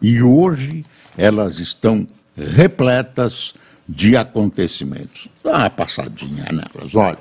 E 0.00 0.22
hoje 0.22 0.84
elas 1.16 1.58
estão 1.58 2.06
repletas 2.36 3.54
de 3.88 4.16
acontecimentos. 4.16 5.28
Dá 5.42 5.58
uma 5.58 5.70
passadinha 5.70 6.46
nelas, 6.52 6.94
olha. 6.94 7.18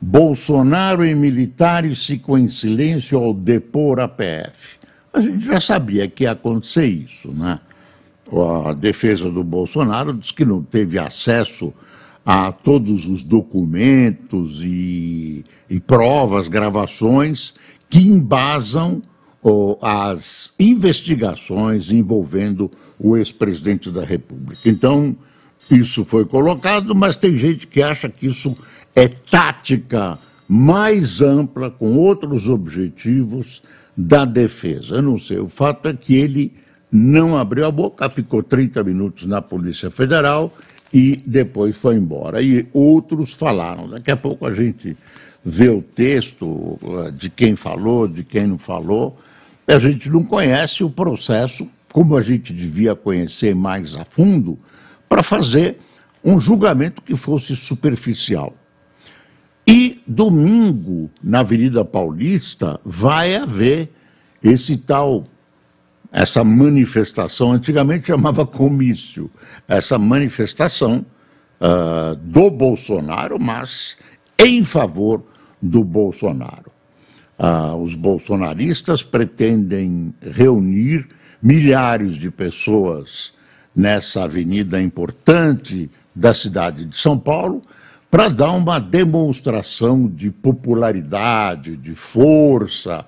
Bolsonaro 0.00 1.04
e 1.04 1.14
militares 1.14 2.06
ficam 2.06 2.38
em 2.38 2.48
silêncio 2.48 3.18
ao 3.18 3.34
depor 3.34 4.00
a 4.00 4.06
PF. 4.06 4.78
A 5.12 5.20
gente 5.20 5.44
já 5.44 5.58
sabia 5.58 6.08
que 6.08 6.24
ia 6.24 6.32
acontecer 6.32 6.86
isso, 6.86 7.32
né? 7.32 7.58
A 8.66 8.72
defesa 8.74 9.30
do 9.30 9.42
Bolsonaro 9.42 10.12
diz 10.12 10.30
que 10.30 10.44
não 10.44 10.62
teve 10.62 10.98
acesso 10.98 11.72
a 12.24 12.52
todos 12.52 13.08
os 13.08 13.22
documentos 13.22 14.62
e, 14.62 15.44
e 15.68 15.80
provas, 15.80 16.46
gravações 16.46 17.54
que 17.88 18.00
embasam 18.00 19.02
as 19.80 20.52
investigações 20.58 21.90
envolvendo 21.90 22.70
o 22.98 23.16
ex-presidente 23.16 23.90
da 23.90 24.04
República. 24.04 24.68
Então, 24.68 25.16
isso 25.70 26.04
foi 26.04 26.24
colocado, 26.24 26.94
mas 26.94 27.16
tem 27.16 27.36
gente 27.38 27.66
que 27.66 27.82
acha 27.82 28.08
que 28.08 28.26
isso 28.26 28.56
é 28.94 29.08
tática 29.08 30.18
mais 30.48 31.20
ampla, 31.20 31.70
com 31.70 31.96
outros 31.96 32.48
objetivos 32.48 33.62
da 33.96 34.24
defesa. 34.24 34.96
Eu 34.96 35.02
não 35.02 35.18
sei, 35.18 35.38
o 35.38 35.48
fato 35.48 35.88
é 35.88 35.94
que 35.94 36.14
ele 36.14 36.52
não 36.90 37.36
abriu 37.36 37.66
a 37.66 37.70
boca, 37.70 38.08
ficou 38.08 38.42
30 38.42 38.82
minutos 38.82 39.26
na 39.26 39.42
Polícia 39.42 39.90
Federal 39.90 40.52
e 40.92 41.20
depois 41.26 41.76
foi 41.76 41.96
embora. 41.96 42.40
E 42.40 42.66
outros 42.72 43.34
falaram. 43.34 43.88
Daqui 43.88 44.10
a 44.10 44.16
pouco 44.16 44.46
a 44.46 44.54
gente 44.54 44.96
vê 45.44 45.68
o 45.68 45.82
texto 45.82 46.78
eh, 46.82 47.10
de 47.10 47.28
quem 47.28 47.54
falou, 47.56 48.08
de 48.08 48.24
quem 48.24 48.46
não 48.46 48.58
falou. 48.58 49.18
A 49.68 49.78
gente 49.78 50.08
não 50.08 50.24
conhece 50.24 50.82
o 50.82 50.88
processo 50.88 51.68
como 51.92 52.16
a 52.16 52.22
gente 52.22 52.54
devia 52.54 52.94
conhecer 52.94 53.54
mais 53.54 53.94
a 53.94 54.04
fundo 54.04 54.58
para 55.08 55.22
fazer 55.22 55.78
um 56.24 56.40
julgamento 56.40 57.02
que 57.02 57.14
fosse 57.14 57.54
superficial. 57.54 58.54
E 59.66 60.00
domingo, 60.06 61.10
na 61.22 61.40
Avenida 61.40 61.84
Paulista, 61.84 62.80
vai 62.82 63.36
haver 63.36 63.92
esse 64.42 64.78
tal, 64.78 65.24
essa 66.10 66.42
manifestação, 66.42 67.52
antigamente 67.52 68.06
chamava 68.06 68.46
comício, 68.46 69.30
essa 69.68 69.98
manifestação 69.98 71.04
uh, 71.60 72.16
do 72.16 72.50
Bolsonaro, 72.50 73.38
mas 73.38 73.98
em 74.38 74.64
favor 74.64 75.22
do 75.60 75.84
Bolsonaro. 75.84 76.77
Ah, 77.38 77.74
os 77.76 77.94
bolsonaristas 77.94 79.02
pretendem 79.02 80.12
reunir 80.20 81.06
milhares 81.40 82.16
de 82.16 82.30
pessoas 82.30 83.32
nessa 83.74 84.24
avenida 84.24 84.82
importante 84.82 85.88
da 86.14 86.34
cidade 86.34 86.84
de 86.84 86.96
São 86.96 87.16
Paulo 87.16 87.62
para 88.10 88.28
dar 88.28 88.52
uma 88.52 88.80
demonstração 88.80 90.08
de 90.08 90.30
popularidade, 90.30 91.76
de 91.76 91.94
força. 91.94 93.06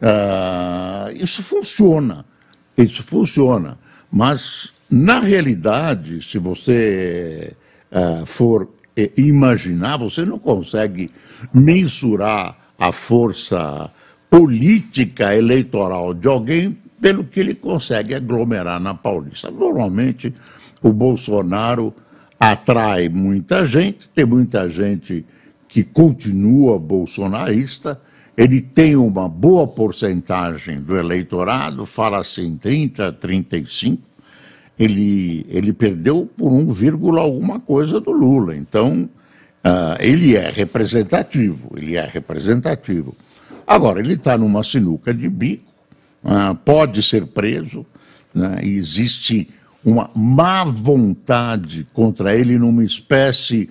Ah, 0.00 1.10
isso 1.14 1.42
funciona, 1.42 2.24
isso 2.78 3.02
funciona. 3.02 3.78
Mas, 4.10 4.72
na 4.88 5.18
realidade, 5.18 6.22
se 6.22 6.38
você 6.38 7.52
ah, 7.90 8.22
for 8.26 8.68
é, 8.96 9.10
imaginar, 9.16 9.96
você 9.96 10.24
não 10.24 10.38
consegue 10.38 11.10
mensurar 11.52 12.61
a 12.82 12.90
força 12.90 13.88
política 14.28 15.36
eleitoral 15.36 16.12
de 16.12 16.26
alguém 16.26 16.76
pelo 17.00 17.22
que 17.22 17.38
ele 17.38 17.54
consegue 17.54 18.12
aglomerar 18.12 18.80
na 18.80 18.92
Paulista. 18.92 19.52
Normalmente, 19.52 20.34
o 20.82 20.92
Bolsonaro 20.92 21.94
atrai 22.40 23.08
muita 23.08 23.64
gente, 23.68 24.08
tem 24.08 24.24
muita 24.24 24.68
gente 24.68 25.24
que 25.68 25.84
continua 25.84 26.76
bolsonarista, 26.76 28.00
ele 28.36 28.60
tem 28.60 28.96
uma 28.96 29.28
boa 29.28 29.64
porcentagem 29.64 30.80
do 30.80 30.96
eleitorado, 30.96 31.86
fala 31.86 32.18
assim 32.18 32.56
30, 32.56 33.12
35, 33.12 34.02
ele, 34.76 35.46
ele 35.48 35.72
perdeu 35.72 36.28
por 36.36 36.52
um 36.52 36.66
vírgula 36.66 37.20
alguma 37.20 37.60
coisa 37.60 38.00
do 38.00 38.10
Lula. 38.10 38.56
Então, 38.56 39.08
uh, 39.64 39.96
ele 40.00 40.36
é 40.36 40.50
representativo, 40.50 41.72
ele 41.76 41.96
é 41.96 42.04
representativo. 42.04 43.14
Agora, 43.66 44.00
ele 44.00 44.14
está 44.14 44.36
numa 44.36 44.62
sinuca 44.62 45.14
de 45.14 45.28
bico, 45.28 45.70
uh, 46.24 46.54
pode 46.54 47.02
ser 47.02 47.26
preso, 47.26 47.86
né, 48.34 48.60
existe 48.62 49.48
uma 49.84 50.10
má 50.14 50.64
vontade 50.64 51.86
contra 51.92 52.36
ele 52.36 52.58
numa 52.58 52.84
espécie 52.84 53.68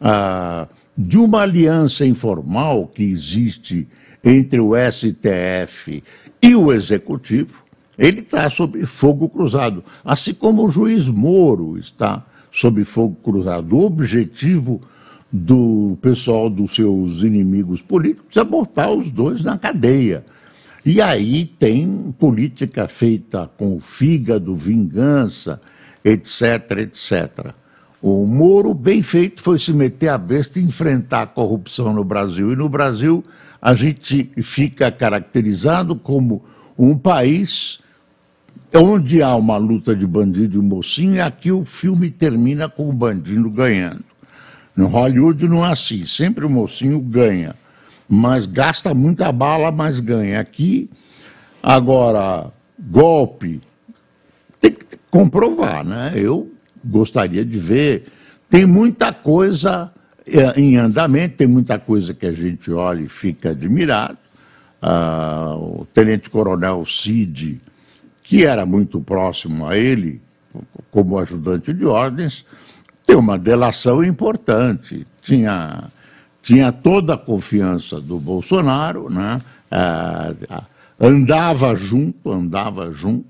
uh, 0.00 0.68
de 0.96 1.18
uma 1.18 1.42
aliança 1.42 2.04
informal 2.04 2.86
que 2.86 3.02
existe 3.04 3.86
entre 4.22 4.60
o 4.60 4.72
STF 4.74 6.02
e 6.42 6.54
o 6.54 6.72
Executivo, 6.72 7.64
ele 7.96 8.20
está 8.20 8.48
sob 8.48 8.84
fogo 8.86 9.28
cruzado, 9.28 9.84
assim 10.04 10.32
como 10.32 10.64
o 10.64 10.70
juiz 10.70 11.08
Moro 11.08 11.76
está 11.76 12.24
sob 12.52 12.84
fogo 12.84 13.16
cruzado. 13.22 13.76
O 13.76 13.84
objetivo 13.84 14.80
do 15.30 15.98
pessoal 16.00 16.48
dos 16.48 16.74
seus 16.74 17.22
inimigos 17.22 17.82
políticos 17.82 18.36
é 18.36 18.44
botar 18.44 18.90
os 18.90 19.10
dois 19.10 19.42
na 19.42 19.58
cadeia. 19.58 20.24
E 20.84 21.00
aí 21.02 21.44
tem 21.44 22.14
política 22.18 22.88
feita 22.88 23.50
com 23.58 23.78
fígado, 23.78 24.54
vingança, 24.54 25.60
etc, 26.02 26.78
etc. 26.78 27.52
O 28.00 28.24
Moro, 28.24 28.72
bem 28.72 29.02
feito, 29.02 29.42
foi 29.42 29.58
se 29.58 29.72
meter 29.72 30.08
a 30.08 30.16
besta 30.16 30.58
e 30.58 30.62
enfrentar 30.62 31.22
a 31.22 31.26
corrupção 31.26 31.92
no 31.92 32.04
Brasil. 32.04 32.52
E 32.52 32.56
no 32.56 32.68
Brasil 32.68 33.24
a 33.60 33.74
gente 33.74 34.30
fica 34.40 34.90
caracterizado 34.90 35.96
como 35.96 36.42
um 36.78 36.96
país 36.96 37.80
onde 38.74 39.22
há 39.22 39.34
uma 39.34 39.56
luta 39.56 39.96
de 39.96 40.06
bandido 40.06 40.58
e 40.58 40.62
mocinho, 40.62 41.24
aqui 41.24 41.50
o 41.50 41.64
filme 41.64 42.10
termina 42.10 42.68
com 42.68 42.88
o 42.88 42.92
bandido 42.92 43.50
ganhando. 43.50 44.07
No 44.78 44.86
Hollywood 44.86 45.48
não 45.48 45.66
é 45.66 45.72
assim, 45.72 46.06
sempre 46.06 46.46
o 46.46 46.48
mocinho 46.48 47.00
ganha, 47.00 47.52
mas 48.08 48.46
gasta 48.46 48.94
muita 48.94 49.32
bala, 49.32 49.72
mas 49.72 49.98
ganha. 49.98 50.38
Aqui, 50.38 50.88
agora, 51.60 52.52
golpe, 52.78 53.60
tem 54.60 54.70
que 54.70 54.86
comprovar, 55.10 55.84
né? 55.84 56.12
Eu 56.14 56.52
gostaria 56.84 57.44
de 57.44 57.58
ver. 57.58 58.04
Tem 58.48 58.64
muita 58.64 59.12
coisa 59.12 59.92
é, 60.24 60.60
em 60.60 60.76
andamento, 60.76 61.38
tem 61.38 61.48
muita 61.48 61.76
coisa 61.76 62.14
que 62.14 62.26
a 62.26 62.32
gente 62.32 62.70
olha 62.70 63.00
e 63.00 63.08
fica 63.08 63.50
admirado. 63.50 64.16
Ah, 64.80 65.56
o 65.56 65.84
tenente-coronel 65.92 66.86
Cid 66.86 67.60
que 68.22 68.44
era 68.44 68.64
muito 68.64 69.00
próximo 69.00 69.66
a 69.66 69.76
ele, 69.76 70.20
como 70.88 71.18
ajudante 71.18 71.72
de 71.72 71.84
ordens, 71.84 72.44
tem 73.08 73.16
uma 73.16 73.38
delação 73.38 74.04
importante. 74.04 75.06
Tinha, 75.22 75.84
tinha 76.42 76.70
toda 76.70 77.14
a 77.14 77.16
confiança 77.16 77.98
do 77.98 78.18
Bolsonaro, 78.18 79.08
né? 79.08 79.40
Ah, 79.70 80.34
andava 81.00 81.74
junto, 81.74 82.30
andava 82.30 82.92
junto, 82.92 83.24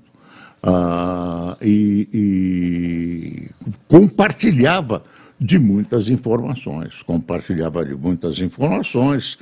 ah, 0.61 1.55
e, 1.61 2.09
e 2.13 3.49
compartilhava 3.87 5.01
de 5.39 5.57
muitas 5.57 6.09
informações, 6.09 7.01
compartilhava 7.01 7.85
de 7.85 7.95
muitas 7.95 8.39
informações, 8.39 9.37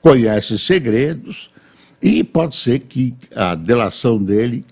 conhece 0.00 0.58
segredos, 0.58 1.50
e 2.00 2.24
pode 2.24 2.56
ser 2.56 2.78
que 2.78 3.14
a 3.36 3.54
delação 3.54 4.16
dele 4.16 4.64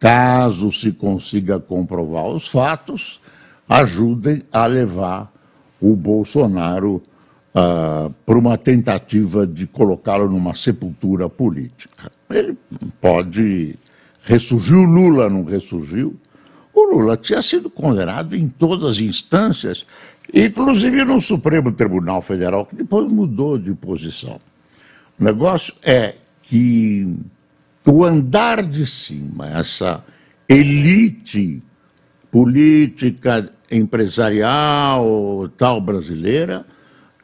caso 0.00 0.72
se 0.72 0.90
consiga 0.90 1.60
comprovar 1.60 2.28
os 2.28 2.48
fatos, 2.48 3.20
ajudem 3.68 4.42
a 4.52 4.66
levar 4.66 5.32
o 5.80 5.94
Bolsonaro 5.94 7.02
ah, 7.54 8.10
para 8.24 8.38
uma 8.38 8.56
tentativa 8.56 9.46
de 9.46 9.66
colocá-lo 9.66 10.28
numa 10.28 10.54
sepultura 10.54 11.28
política. 11.28 12.10
Ele 12.30 12.56
pode 13.00 13.78
ressurgiu 14.28 14.82
Lula, 14.82 15.30
não 15.30 15.44
ressurgiu. 15.44 16.16
O 16.74 16.94
Lula 16.94 17.16
tinha 17.16 17.40
sido 17.42 17.70
condenado 17.70 18.36
em 18.36 18.48
todas 18.48 18.84
as 18.84 18.98
instâncias, 18.98 19.84
inclusive 20.32 21.04
no 21.04 21.20
Supremo 21.20 21.72
Tribunal 21.72 22.20
Federal, 22.20 22.66
que 22.66 22.76
depois 22.76 23.10
mudou 23.10 23.58
de 23.58 23.72
posição. 23.74 24.38
O 25.18 25.24
negócio 25.24 25.74
é 25.82 26.14
que 26.42 27.16
o 27.86 28.04
andar 28.04 28.62
de 28.62 28.86
cima, 28.86 29.48
essa 29.48 30.04
elite 30.48 31.62
política, 32.30 33.50
empresarial, 33.70 35.48
tal 35.56 35.80
brasileira, 35.80 36.64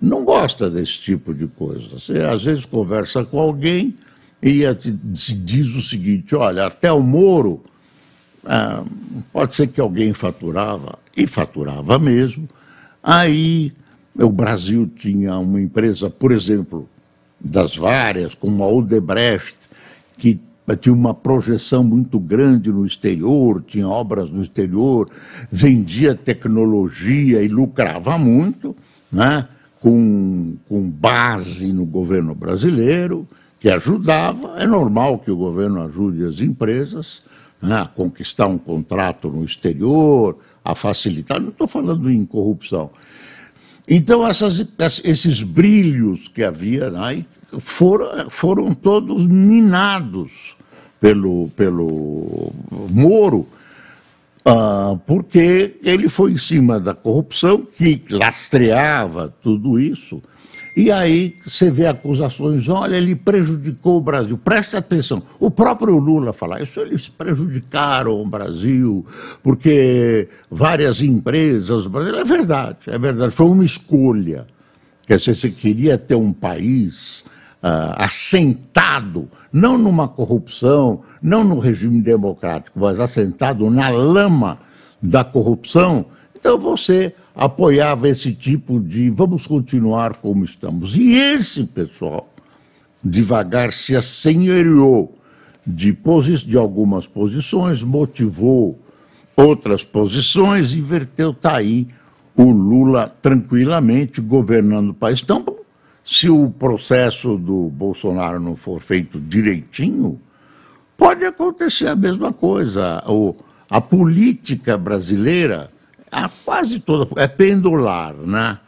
não 0.01 0.25
gosta 0.25 0.69
desse 0.71 0.99
tipo 0.99 1.33
de 1.35 1.47
coisa. 1.47 1.89
Você 1.99 2.21
às 2.21 2.45
vezes 2.45 2.65
conversa 2.65 3.25
com 3.25 3.39
alguém 3.39 3.95
e 4.43 4.63
diz 4.75 5.75
o 5.75 5.83
seguinte: 5.83 6.35
olha, 6.35 6.67
até 6.67 6.93
o 6.93 7.03
Moro, 7.03 7.65
ah, 8.45 8.85
pode 9.33 9.55
ser 9.55 9.69
que 9.69 9.81
alguém 9.81 10.13
faturava, 10.13 10.99
e 11.17 11.27
faturava 11.27 11.99
mesmo. 11.99 12.49
Aí 13.03 13.73
o 14.15 14.31
Brasil 14.31 14.91
tinha 14.95 15.37
uma 15.39 15.61
empresa, 15.61 16.11
por 16.11 16.33
exemplo, 16.33 16.89
das 17.41 17.77
várias, 17.77 18.35
como 18.35 18.63
a 18.63 18.69
Odebrecht, 18.69 19.57
que 20.17 20.41
tinha 20.81 20.95
uma 20.95 21.13
projeção 21.13 21.85
muito 21.85 22.19
grande 22.19 22.73
no 22.73 22.87
exterior, 22.87 23.63
tinha 23.67 23.87
obras 23.87 24.31
no 24.31 24.43
exterior, 24.43 25.11
vendia 25.53 26.15
tecnologia 26.15 27.43
e 27.43 27.49
lucrava 27.49 28.17
muito, 28.17 28.75
né? 29.13 29.47
com, 29.79 30.57
com 30.67 30.89
base 30.89 31.71
no 31.71 31.85
governo 31.85 32.35
brasileiro, 32.35 33.29
que 33.61 33.69
ajudava. 33.69 34.59
É 34.59 34.67
normal 34.67 35.19
que 35.19 35.31
o 35.31 35.37
governo 35.37 35.83
ajude 35.83 36.25
as 36.25 36.41
empresas 36.41 37.25
né? 37.61 37.81
a 37.83 37.85
conquistar 37.85 38.47
um 38.47 38.57
contrato 38.57 39.29
no 39.29 39.45
exterior, 39.45 40.39
a 40.65 40.75
facilitar. 40.75 41.39
Não 41.39 41.51
estou 41.51 41.69
falando 41.69 42.11
em 42.11 42.25
corrupção. 42.25 42.91
Então, 43.87 44.27
essas, 44.27 44.67
esses 45.05 45.43
brilhos 45.43 46.29
que 46.29 46.43
havia 46.43 46.91
né, 46.91 47.25
foram, 47.59 48.31
foram 48.31 48.75
todos 48.75 49.27
minados 49.27 50.57
pelo, 50.99 51.51
pelo 51.51 52.51
Moro, 52.91 53.47
ah, 54.45 54.97
porque 55.07 55.77
ele 55.83 56.09
foi 56.09 56.33
em 56.33 56.39
cima 56.39 56.81
da 56.81 56.95
corrupção 56.95 57.63
que 57.63 58.03
lastreava 58.11 59.35
tudo 59.43 59.79
isso. 59.79 60.23
E 60.77 60.91
aí 60.91 61.37
você 61.47 61.71
vê 61.71 61.87
acusações, 61.87 62.69
olha, 62.69 62.97
ele 62.97 63.15
prejudicou 63.15 63.99
o 63.99 64.01
Brasil. 64.01 64.37
Preste 64.37 64.77
atenção, 64.77 65.23
o 65.39 65.49
próprio 65.51 65.97
Lula 65.99 66.33
fala, 66.33 66.61
isso 66.61 66.81
eles 66.81 67.09
prejudicaram 67.09 68.21
o 68.21 68.27
Brasil, 68.27 69.07
porque 69.43 70.29
várias 70.51 71.01
empresas, 71.01 71.87
é 71.87 72.25
verdade, 72.25 72.79
é 72.89 72.99
verdade, 72.99 73.33
foi 73.33 73.47
uma 73.47 73.65
escolha. 73.65 74.47
Quer 75.07 75.19
dizer, 75.19 75.37
você 75.37 75.51
queria 75.51 75.97
ter 75.97 76.17
um 76.17 76.33
país 76.33 77.25
uh, 77.63 77.95
assentado, 77.97 79.29
não 79.53 79.79
numa 79.79 80.09
corrupção, 80.09 81.03
não 81.23 81.45
no 81.45 81.61
regime 81.61 82.01
democrático, 82.01 82.81
mas 82.81 82.99
assentado 82.99 83.71
na 83.71 83.91
lama 83.91 84.59
da 85.01 85.23
corrupção, 85.23 86.07
então 86.35 86.59
você 86.59 87.15
apoiava 87.35 88.09
esse 88.09 88.33
tipo 88.33 88.79
de 88.79 89.11
vamos 89.11 89.47
continuar 89.47 90.17
como 90.17 90.45
estamos. 90.45 90.97
E 90.97 91.15
esse 91.15 91.65
pessoal, 91.65 92.29
devagar, 93.03 93.73
se 93.73 93.97
assenhoriou 93.97 95.19
de, 95.67 95.97
de 96.47 96.57
algumas 96.57 97.07
posições, 97.07 97.83
motivou 97.83 98.79
outras 99.37 99.83
posições, 99.83 100.73
inverteu, 100.73 101.31
está 101.31 101.57
aí 101.57 101.89
o 102.37 102.51
Lula 102.51 103.13
tranquilamente 103.23 104.21
governando 104.21 104.91
o 104.91 104.95
país. 104.95 105.21
Então, 105.23 105.45
se 106.05 106.29
o 106.29 106.51
processo 106.51 107.39
do 107.39 107.69
Bolsonaro 107.71 108.39
não 108.39 108.55
for 108.55 108.81
feito 108.81 109.19
direitinho, 109.19 110.21
pode 110.97 111.25
acontecer 111.25 111.89
a 111.89 111.97
mesma 111.97 112.33
coisa. 112.33 113.03
O, 113.07 113.35
a 113.71 113.81
política 113.81 114.77
brasileira, 114.77 115.71
a 116.23 116.31
quase 116.45 116.79
toda, 116.79 117.21
é 117.21 117.27
pendular, 117.27 118.15
né? 118.15 118.59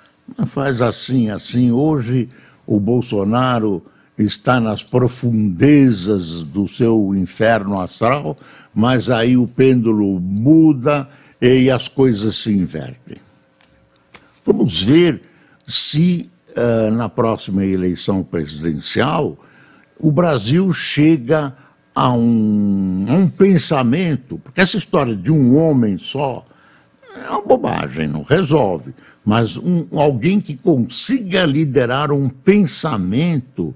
Faz 0.46 0.82
assim, 0.82 1.30
assim. 1.30 1.70
Hoje 1.70 2.28
o 2.66 2.80
Bolsonaro 2.80 3.82
está 4.18 4.58
nas 4.58 4.82
profundezas 4.82 6.42
do 6.42 6.66
seu 6.66 7.14
inferno 7.14 7.80
astral, 7.80 8.36
mas 8.74 9.08
aí 9.08 9.36
o 9.36 9.46
pêndulo 9.46 10.18
muda 10.18 11.08
e 11.40 11.70
as 11.70 11.86
coisas 11.86 12.34
se 12.36 12.50
invertem. 12.52 13.18
Vamos 14.44 14.82
ver 14.82 15.22
se 15.66 16.30
uh, 16.56 16.90
na 16.90 17.08
próxima 17.08 17.64
eleição 17.64 18.22
presidencial, 18.22 19.36
o 19.98 20.10
Brasil 20.10 20.72
chega 20.72 21.54
a 21.94 22.12
um, 22.12 23.06
a 23.08 23.12
um 23.12 23.28
pensamento, 23.28 24.38
porque 24.38 24.60
essa 24.60 24.76
história 24.76 25.14
de 25.14 25.30
um 25.30 25.56
homem 25.56 25.98
só 25.98 26.46
é 27.24 27.30
uma 27.30 27.42
bobagem, 27.42 28.08
não 28.08 28.22
resolve, 28.22 28.94
mas 29.24 29.56
um, 29.56 29.86
alguém 29.92 30.40
que 30.40 30.56
consiga 30.56 31.44
liderar 31.44 32.12
um 32.12 32.28
pensamento 32.28 33.74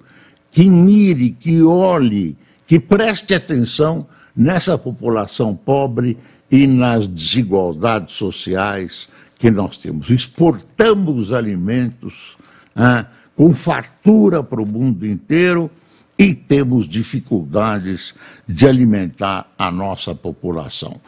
que 0.51 0.69
mire, 0.69 1.31
que 1.31 1.63
olhe, 1.63 2.37
que 2.67 2.79
preste 2.79 3.35
atenção 3.35 4.07
nessa 4.37 4.77
população 4.79 5.55
pobre 5.55 6.17
e 6.51 6.67
nas 6.67 7.07
desigualdades 7.07 8.15
sociais 8.15 9.09
que 9.39 9.51
nós 9.51 9.77
temos. 9.77 10.11
Exportamos 10.11 11.33
alimentos 11.33 12.37
ah, 12.75 13.07
com 13.35 13.55
fartura 13.55 14.43
para 14.43 14.61
o 14.61 14.67
mundo 14.67 15.07
inteiro 15.07 15.71
e 16.19 16.35
temos 16.35 16.87
dificuldades 16.87 18.15
de 18.47 18.67
alimentar 18.67 19.51
a 19.59 19.71
nossa 19.71 20.15
população. 20.15 21.01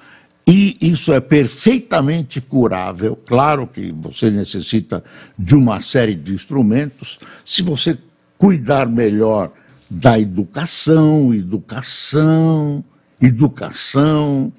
E 0.46 0.76
isso 0.80 1.12
é 1.12 1.20
perfeitamente 1.20 2.40
curável. 2.40 3.16
Claro 3.26 3.66
que 3.66 3.92
você 3.92 4.30
necessita 4.30 5.04
de 5.38 5.54
uma 5.54 5.80
série 5.80 6.14
de 6.14 6.34
instrumentos. 6.34 7.20
Se 7.44 7.62
você 7.62 7.96
cuidar 8.36 8.86
melhor 8.86 9.52
da 9.88 10.18
educação, 10.18 11.32
educação, 11.32 12.84
educação, 13.20 14.52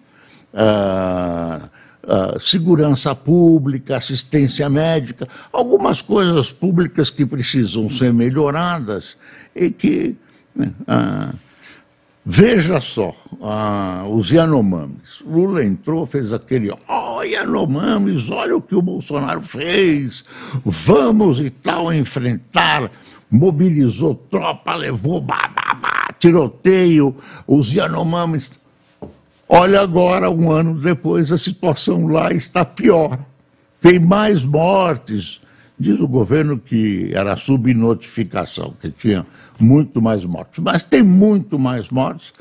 ah, 0.54 1.70
uh, 2.04 2.40
segurança 2.40 3.16
pública, 3.16 3.98
assistência 3.98 4.70
médica, 4.70 5.28
algumas 5.52 6.02
coisas 6.02 6.52
públicas 6.52 7.10
que 7.10 7.26
precisam 7.26 7.90
ser 7.90 8.14
melhoradas 8.14 9.18
e 9.56 9.70
que. 9.70 10.16
Uh, 10.58 11.53
veja 12.26 12.80
só, 12.82 13.14
uh, 13.34 14.10
os 14.10 14.30
Yanomamis. 14.32 15.22
Lula 15.26 15.64
entrou, 15.64 16.06
fez 16.06 16.34
aquele. 16.34 16.72
Oh, 16.88 17.22
Yanomamis, 17.22 18.30
olha 18.30 18.58
o 18.58 18.62
que 18.62 18.76
o 18.76 18.82
Bolsonaro 18.82 19.42
fez, 19.42 20.24
vamos 20.66 21.40
e 21.40 21.50
tal 21.50 21.94
enfrentar. 21.94 22.90
Mobilizou 23.30 24.14
tropa, 24.14 24.76
levou 24.76 25.20
babá, 25.20 26.10
tiroteio, 26.20 27.16
os 27.48 27.74
Yanomamis 27.74 28.52
Olha 29.56 29.82
agora, 29.82 30.32
um 30.32 30.52
ano 30.52 30.74
depois, 30.74 31.32
a 31.32 31.38
situação 31.38 32.08
lá 32.08 32.32
está 32.34 32.66
pior. 32.66 33.20
Tem 33.80 34.00
mais 34.00 34.44
mortes. 34.44 35.40
Diz 35.84 36.00
o 36.00 36.08
governo 36.08 36.58
que 36.58 37.12
era 37.14 37.36
subnotificação, 37.36 38.74
que 38.80 38.90
tinha 38.90 39.26
muito 39.60 40.02
mais 40.02 40.24
mortes. 40.24 40.64
Mas 40.64 40.82
tem 40.82 41.04
muito 41.04 41.60
mais 41.60 41.90
mortes 41.90 42.32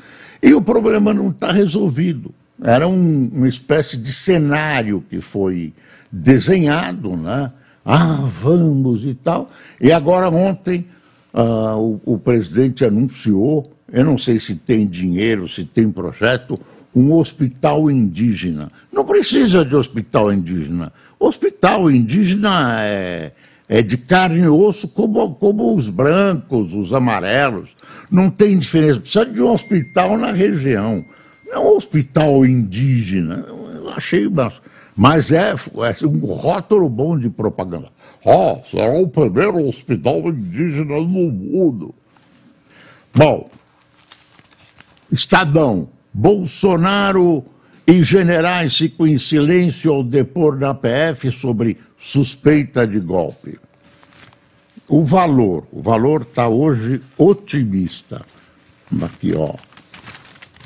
e 0.41 0.53
o 0.53 0.61
problema 0.61 1.13
não 1.13 1.29
está 1.29 1.51
resolvido. 1.51 2.33
Era 2.63 2.87
um, 2.87 3.29
uma 3.33 3.49
espécie 3.49 3.97
de 3.97 4.13
cenário 4.13 5.03
que 5.09 5.19
foi 5.19 5.73
desenhado, 6.09 7.17
né? 7.17 7.51
Ah, 7.85 8.21
vamos 8.25 9.03
e 9.03 9.13
tal. 9.13 9.49
E 9.81 9.91
agora, 9.91 10.29
ontem, 10.29 10.85
ah, 11.33 11.75
o, 11.75 11.99
o 12.05 12.17
presidente 12.17 12.85
anunciou, 12.85 13.69
eu 13.91 14.05
não 14.05 14.17
sei 14.17 14.39
se 14.39 14.55
tem 14.55 14.87
dinheiro, 14.87 15.49
se 15.49 15.65
tem 15.65 15.91
projeto, 15.91 16.57
um 16.95 17.13
hospital 17.13 17.89
indígena. 17.89 18.71
Não 18.91 19.05
precisa 19.05 19.65
de 19.65 19.75
hospital 19.75 20.31
indígena. 20.31 20.91
Hospital 21.19 21.89
indígena 21.89 22.81
é, 22.81 23.31
é 23.67 23.81
de 23.81 23.97
carne 23.97 24.41
e 24.41 24.47
osso 24.47 24.87
como, 24.89 25.35
como 25.35 25.75
os 25.75 25.89
brancos, 25.89 26.73
os 26.73 26.93
amarelos. 26.93 27.69
Não 28.11 28.29
tem 28.29 28.59
diferença. 28.59 28.99
Precisa 28.99 29.25
de 29.25 29.41
um 29.41 29.51
hospital 29.51 30.17
na 30.17 30.31
região. 30.31 31.03
Não 31.45 31.53
é 31.53 31.59
um 31.59 31.75
hospital 31.75 32.45
indígena. 32.45 33.45
Eu 33.47 33.89
achei. 33.89 34.27
Mas 34.95 35.31
é, 35.31 35.51
é 35.51 36.05
um 36.05 36.19
rótulo 36.19 36.87
bom 36.89 37.17
de 37.17 37.29
propaganda. 37.29 37.87
Ah, 38.25 38.59
será 38.69 38.93
o 38.93 39.07
primeiro 39.07 39.67
hospital 39.67 40.19
indígena 40.29 40.95
no 40.95 41.31
mundo. 41.31 41.95
Bom, 43.15 43.49
Estadão 45.13 45.89
Bolsonaro 46.13 47.43
e 47.87 48.03
generais 48.03 48.77
ficam 48.77 49.07
em 49.07 49.17
silêncio 49.17 49.91
ao 49.91 50.03
depor 50.03 50.57
na 50.57 50.73
PF 50.73 51.31
sobre 51.31 51.77
suspeita 51.97 52.85
de 52.85 52.99
golpe. 52.99 53.57
O 54.87 55.03
valor, 55.03 55.65
o 55.71 55.81
valor 55.81 56.21
está 56.21 56.47
hoje 56.47 57.01
otimista. 57.17 58.21
Aqui, 59.01 59.33
ó. 59.35 59.55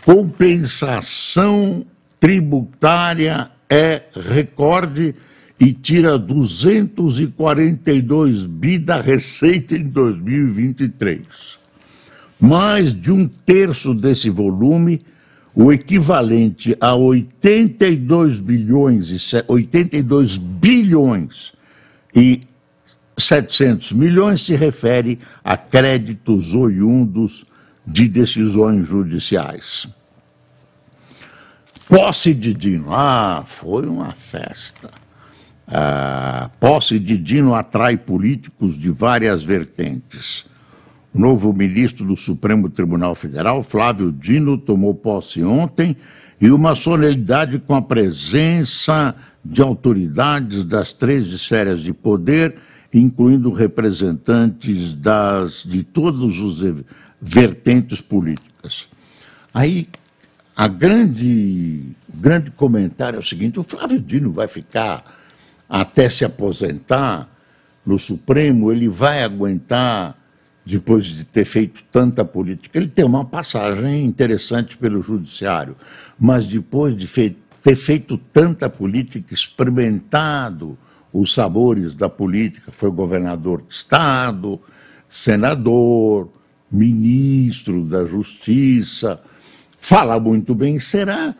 Compensação 0.03 1.85
tributária 2.19 3.49
é 3.69 4.03
recorde 4.15 5.15
e 5.59 5.73
tira 5.73 6.17
242 6.17 8.45
bi 8.45 8.77
da 8.77 9.01
receita 9.01 9.75
em 9.75 9.83
2023. 9.83 11.57
Mais 12.39 12.93
de 12.93 13.11
um 13.11 13.27
terço 13.27 13.93
desse 13.93 14.29
volume, 14.29 15.01
o 15.59 15.73
equivalente 15.73 16.77
a 16.79 16.93
82 16.93 18.39
bilhões 18.39 19.09
e 19.09 19.43
82 19.47 20.37
bilhões 20.37 21.51
e 22.15 22.41
700 23.17 23.91
milhões 23.93 24.41
se 24.41 24.55
refere 24.55 25.17
a 25.43 25.57
créditos 25.57 26.53
oriundos 26.53 27.43
de 27.87 28.07
decisões 28.07 28.87
judiciais. 28.87 29.89
Posse 31.89 32.35
de 32.35 32.53
Dino. 32.53 32.93
Ah, 32.93 33.43
foi 33.47 33.87
uma 33.87 34.11
festa. 34.11 34.91
A 35.67 36.51
posse 36.59 36.99
de 36.99 37.17
Dino 37.17 37.55
atrai 37.55 37.97
políticos 37.97 38.77
de 38.77 38.91
várias 38.91 39.43
vertentes. 39.43 40.45
O 41.13 41.19
novo 41.19 41.53
ministro 41.53 42.05
do 42.05 42.15
Supremo 42.15 42.69
Tribunal 42.69 43.15
Federal, 43.15 43.63
Flávio 43.63 44.11
Dino, 44.11 44.57
tomou 44.57 44.93
posse 44.93 45.43
ontem 45.43 45.95
e 46.39 46.51
uma 46.51 46.75
solenidade 46.75 47.59
com 47.59 47.75
a 47.75 47.81
presença 47.81 49.15
de 49.43 49.61
autoridades 49.61 50.63
das 50.63 50.91
três 50.91 51.27
esferas 51.27 51.79
de 51.79 51.93
poder, 51.93 52.55
incluindo 52.93 53.51
representantes 53.51 54.93
das, 54.93 55.63
de 55.63 55.83
todos 55.83 56.39
os 56.39 56.83
vertentes 57.21 58.01
políticas. 58.01 58.87
Aí, 59.53 59.87
a 60.55 60.67
grande, 60.67 61.81
o 62.13 62.17
grande 62.17 62.51
comentário 62.51 63.17
é 63.17 63.19
o 63.19 63.25
seguinte: 63.25 63.59
o 63.59 63.63
Flávio 63.63 63.99
Dino 63.99 64.31
vai 64.31 64.47
ficar 64.47 65.03
até 65.69 66.09
se 66.09 66.25
aposentar 66.25 67.29
no 67.85 67.97
Supremo, 67.97 68.71
ele 68.71 68.89
vai 68.89 69.23
aguentar, 69.23 70.17
depois 70.67 71.05
de 71.05 71.23
ter 71.23 71.45
feito 71.45 71.83
tanta 71.91 72.25
política, 72.25 72.77
ele 72.77 72.87
tem 72.87 73.05
uma 73.05 73.23
passagem 73.23 74.05
interessante 74.05 74.77
pelo 74.77 75.01
Judiciário, 75.01 75.75
mas 76.19 76.45
depois 76.45 76.95
de 76.95 77.07
ter 77.63 77.75
feito 77.75 78.17
tanta 78.17 78.69
política, 78.69 79.33
experimentado 79.33 80.77
os 81.11 81.33
sabores 81.33 81.95
da 81.95 82.09
política, 82.09 82.71
foi 82.71 82.91
governador 82.91 83.61
de 83.61 83.73
Estado, 83.73 84.59
senador, 85.09 86.29
ministro 86.69 87.85
da 87.85 88.03
Justiça, 88.03 89.21
fala 89.79 90.19
muito 90.19 90.53
bem. 90.53 90.79
Será 90.79 91.33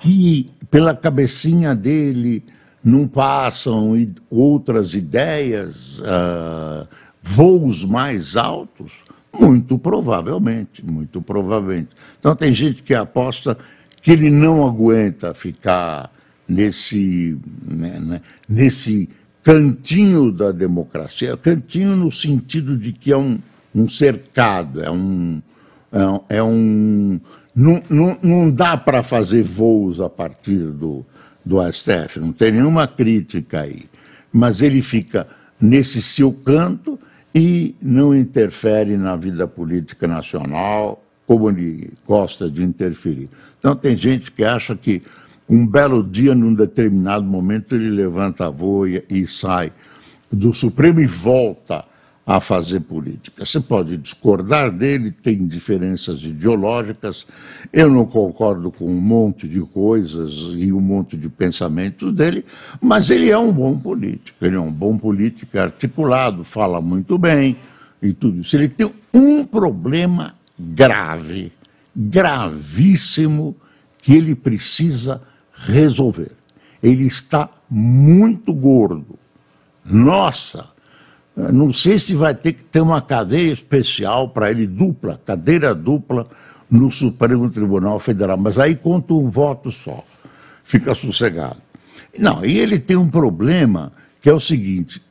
que 0.00 0.50
pela 0.70 0.94
cabecinha 0.94 1.74
dele 1.74 2.44
não 2.84 3.06
passam 3.06 3.92
outras 4.28 4.94
ideias, 4.94 6.00
uh, 6.00 6.88
voos 7.22 7.84
mais 7.84 8.36
altos? 8.36 9.04
Muito 9.32 9.78
provavelmente, 9.78 10.84
muito 10.84 11.22
provavelmente. 11.22 11.88
Então 12.18 12.36
tem 12.36 12.52
gente 12.52 12.82
que 12.82 12.94
aposta 12.94 13.56
que 14.02 14.10
ele 14.10 14.30
não 14.30 14.66
aguenta 14.66 15.32
ficar 15.32 16.12
nesse, 16.46 17.38
né, 17.64 17.98
né, 18.00 18.20
nesse 18.48 19.08
cantinho 19.42 20.30
da 20.30 20.52
democracia, 20.52 21.36
cantinho 21.36 21.96
no 21.96 22.10
sentido 22.10 22.76
de 22.76 22.92
que 22.92 23.10
é 23.10 23.16
um, 23.16 23.38
um 23.74 23.88
cercado, 23.88 24.82
é 24.82 24.90
um, 24.90 25.40
é, 25.90 26.36
é 26.36 26.42
um 26.42 27.18
não, 27.54 27.82
não, 27.88 28.18
não 28.22 28.50
dá 28.50 28.76
para 28.76 29.02
fazer 29.02 29.42
voos 29.42 30.00
a 30.00 30.08
partir 30.08 30.58
do, 30.58 31.04
do 31.44 31.58
STF, 31.70 32.18
não 32.18 32.32
tem 32.32 32.52
nenhuma 32.52 32.86
crítica 32.86 33.60
aí. 33.60 33.84
Mas 34.32 34.62
ele 34.62 34.80
fica 34.80 35.26
nesse 35.60 36.00
seu 36.00 36.32
canto 36.32 36.98
e 37.34 37.74
não 37.80 38.14
interfere 38.14 38.96
na 38.96 39.16
vida 39.16 39.46
política 39.46 40.06
nacional 40.06 41.02
como 41.26 41.48
ele 41.48 41.90
gosta 42.06 42.50
de 42.50 42.62
interferir. 42.62 43.28
Então 43.58 43.74
tem 43.74 43.96
gente 43.96 44.30
que 44.30 44.44
acha 44.44 44.76
que 44.76 45.02
um 45.48 45.66
belo 45.66 46.02
dia, 46.02 46.34
num 46.34 46.54
determinado 46.54 47.24
momento, 47.24 47.74
ele 47.74 47.90
levanta 47.90 48.46
a 48.46 48.50
voia 48.50 49.04
e 49.08 49.26
sai 49.26 49.72
do 50.30 50.52
Supremo 50.52 51.00
e 51.00 51.06
volta 51.06 51.84
a 52.26 52.40
fazer 52.40 52.80
política. 52.80 53.44
Você 53.44 53.60
pode 53.60 53.96
discordar 53.96 54.70
dele, 54.70 55.10
tem 55.10 55.46
diferenças 55.46 56.22
ideológicas. 56.22 57.26
Eu 57.72 57.90
não 57.90 58.06
concordo 58.06 58.70
com 58.70 58.86
um 58.86 59.00
monte 59.00 59.48
de 59.48 59.60
coisas 59.60 60.32
e 60.56 60.72
um 60.72 60.80
monte 60.80 61.16
de 61.16 61.28
pensamentos 61.28 62.12
dele, 62.14 62.44
mas 62.80 63.10
ele 63.10 63.28
é 63.28 63.36
um 63.36 63.52
bom 63.52 63.76
político. 63.76 64.44
Ele 64.44 64.56
é 64.56 64.60
um 64.60 64.70
bom 64.70 64.96
político 64.96 65.58
articulado, 65.58 66.44
fala 66.44 66.80
muito 66.80 67.18
bem 67.18 67.56
e 68.00 68.12
tudo 68.12 68.40
isso. 68.40 68.56
Ele 68.56 68.68
tem 68.68 68.90
um 69.12 69.44
problema 69.44 70.34
grave, 70.58 71.52
gravíssimo, 71.94 73.56
que 74.00 74.14
ele 74.14 74.34
precisa 74.34 75.20
resolver. 75.52 76.32
Ele 76.80 77.04
está 77.04 77.48
muito 77.68 78.52
gordo. 78.52 79.18
Nossa! 79.84 80.71
Não 81.34 81.72
sei 81.72 81.98
se 81.98 82.14
vai 82.14 82.34
ter 82.34 82.52
que 82.52 82.64
ter 82.64 82.80
uma 82.80 83.00
cadeia 83.00 83.52
especial 83.52 84.28
para 84.28 84.50
ele, 84.50 84.66
dupla, 84.66 85.20
cadeira 85.24 85.74
dupla, 85.74 86.26
no 86.70 86.90
Supremo 86.90 87.50
Tribunal 87.50 87.98
Federal. 87.98 88.36
Mas 88.36 88.58
aí 88.58 88.74
conta 88.74 89.14
um 89.14 89.28
voto 89.28 89.70
só. 89.70 90.04
Fica 90.64 90.94
sossegado. 90.94 91.56
Não, 92.18 92.44
e 92.44 92.58
ele 92.58 92.78
tem 92.78 92.96
um 92.96 93.08
problema 93.08 93.92
que 94.20 94.28
é 94.28 94.32
o 94.32 94.40
seguinte: 94.40 95.02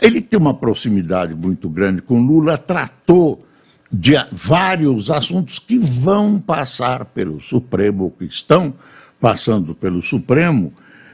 ele 0.00 0.20
tem 0.20 0.38
uma 0.38 0.54
proximidade 0.54 1.34
muito 1.34 1.68
grande 1.68 2.02
com 2.02 2.22
Lula, 2.22 2.58
tratou 2.58 3.44
de 3.92 4.12
vários 4.30 5.10
assuntos 5.10 5.58
que 5.58 5.78
vão 5.78 6.38
passar 6.38 7.04
pelo 7.06 7.40
Supremo, 7.40 8.12
que 8.16 8.24
estão 8.24 8.72
passando 9.20 9.74
pelo 9.74 10.00
Supremo, 10.00 10.72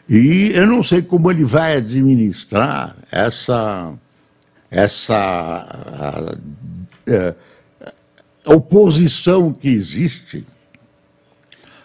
e 0.09 0.51
eu 0.55 0.67
não 0.67 0.83
sei 0.83 1.03
como 1.03 1.31
ele 1.31 1.43
vai 1.43 1.79
administrar 1.79 2.95
essa 3.11 3.93
essa 4.77 5.67
a 8.45 8.55
oposição 8.55 9.53
que 9.53 9.69
existe 9.69 10.45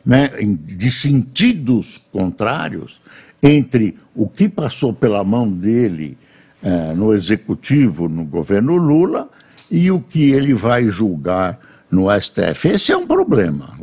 né, 0.05 0.27
de 0.27 0.91
sentidos 0.91 1.98
contrários 2.12 3.00
entre 3.41 3.98
o 4.13 4.27
que 4.27 4.50
passou 4.50 4.93
pela 4.93 5.24
mão 5.24 5.50
dele 5.50 6.17
eh, 6.62 6.93
no 6.93 7.13
executivo, 7.13 8.10
no 8.10 8.25
governo 8.25 8.75
Lula, 8.75 9.29
e 9.69 9.89
o 9.89 10.01
que 10.01 10.31
ele 10.31 10.53
vai 10.53 10.89
julgar 10.89 11.60
no 11.89 12.07
STF. 12.19 12.67
Esse 12.67 12.91
é 12.91 12.98
um 12.98 13.07
problema. 13.07 13.74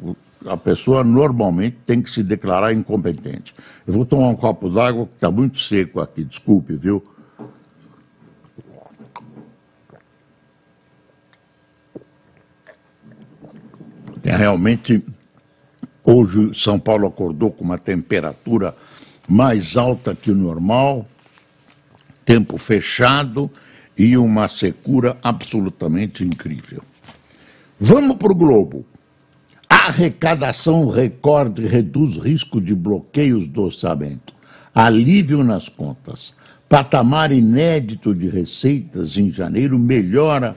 A 0.47 0.57
pessoa 0.57 1.03
normalmente 1.03 1.79
tem 1.87 2.03
que 2.03 2.11
se 2.11 2.23
declarar 2.23 2.73
incompetente. 2.73 3.55
Eu 3.87 3.95
vou 3.95 4.05
tomar 4.05 4.29
um 4.29 4.37
copo 4.37 4.69
d'água 4.69 5.07
que 5.07 5.15
está 5.15 5.31
muito 5.31 5.59
seco 5.59 6.01
aqui, 6.01 6.23
desculpe, 6.23 6.75
viu? 6.75 7.03
Realmente, 14.39 15.03
hoje 16.05 16.53
São 16.55 16.79
Paulo 16.79 17.09
acordou 17.09 17.51
com 17.51 17.65
uma 17.65 17.77
temperatura 17.77 18.75
mais 19.29 19.77
alta 19.77 20.15
que 20.15 20.31
o 20.31 20.35
normal, 20.35 21.07
tempo 22.25 22.57
fechado 22.57 23.51
e 23.97 24.17
uma 24.17 24.47
secura 24.47 25.17
absolutamente 25.25 26.25
incrível. 26.25 26.85
Vamos 27.81 28.17
para 28.17 28.31
o 28.31 28.35
Globo. 28.35 28.87
Arrecadação 29.69 30.89
recorde 30.89 31.67
reduz 31.67 32.17
risco 32.17 32.61
de 32.61 32.77
bloqueios 32.77 33.49
do 33.49 33.65
orçamento. 33.65 34.33
Alívio 34.73 35.43
nas 35.43 35.69
contas. 35.69 36.35
Patamar 36.69 37.33
inédito 37.33 38.15
de 38.15 38.29
receitas 38.29 39.17
em 39.17 39.33
janeiro 39.33 39.77
melhora 39.79 40.57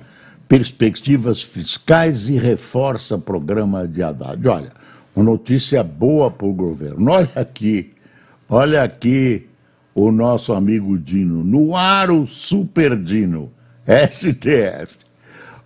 perspectivas 0.51 1.41
fiscais 1.41 2.27
e 2.27 2.37
reforça 2.37 3.17
programa 3.17 3.87
de 3.87 4.03
Haddad. 4.03 4.45
Olha, 4.49 4.73
uma 5.15 5.23
notícia 5.23 5.81
boa 5.81 6.29
para 6.29 6.45
o 6.45 6.51
governo. 6.51 7.09
Olha 7.09 7.31
aqui, 7.37 7.93
olha 8.49 8.83
aqui 8.83 9.47
o 9.95 10.11
nosso 10.11 10.51
amigo 10.51 10.99
Dino, 10.99 11.41
no 11.41 11.73
ar 11.73 12.11
o 12.11 12.27
Super 12.27 13.01
Dino, 13.01 13.49
STF. 14.11 14.97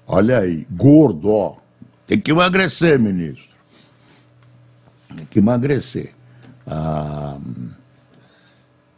Olha 0.05 0.37
aí, 0.37 0.67
gordo, 0.69 1.31
ó. 1.31 1.55
Tem 2.05 2.19
que 2.19 2.29
emagrecer, 2.29 2.99
ministro. 2.99 3.55
que 5.31 5.39
emagrecer. 5.39 6.11
Ah, 6.67 7.39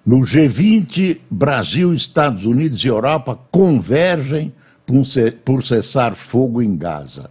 no 0.06 0.20
G20, 0.20 1.22
Brasil, 1.32 1.94
Estados 1.94 2.44
Unidos 2.46 2.84
e 2.84 2.88
Europa 2.90 3.40
convergem 3.50 4.52
por 5.44 5.64
cessar 5.66 6.16
fogo 6.16 6.62
em 6.62 6.78
Gaza. 6.78 7.30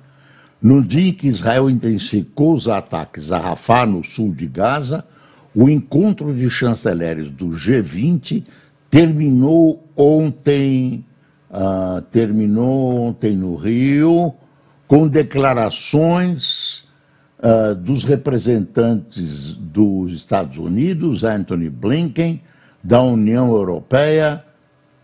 No 0.60 0.82
dia 0.82 1.08
em 1.08 1.12
que 1.12 1.28
Israel 1.28 1.70
intensificou 1.70 2.54
os 2.54 2.68
ataques 2.68 3.32
a 3.32 3.38
Rafah, 3.38 3.86
no 3.86 4.04
sul 4.04 4.34
de 4.34 4.46
Gaza, 4.46 5.04
o 5.54 5.70
encontro 5.70 6.34
de 6.34 6.50
chanceleres 6.50 7.30
do 7.30 7.48
G20 7.48 8.44
terminou 8.90 9.88
ontem, 9.96 11.04
uh, 11.50 12.02
terminou 12.10 12.94
ontem 13.08 13.34
no 13.34 13.54
Rio, 13.56 14.34
com 14.86 15.08
declarações 15.08 16.84
uh, 17.38 17.74
dos 17.74 18.04
representantes 18.04 19.54
dos 19.54 20.12
Estados 20.12 20.58
Unidos, 20.58 21.24
Anthony 21.24 21.70
Blinken, 21.70 22.42
da 22.82 23.02
União 23.02 23.50
Europeia, 23.50 24.44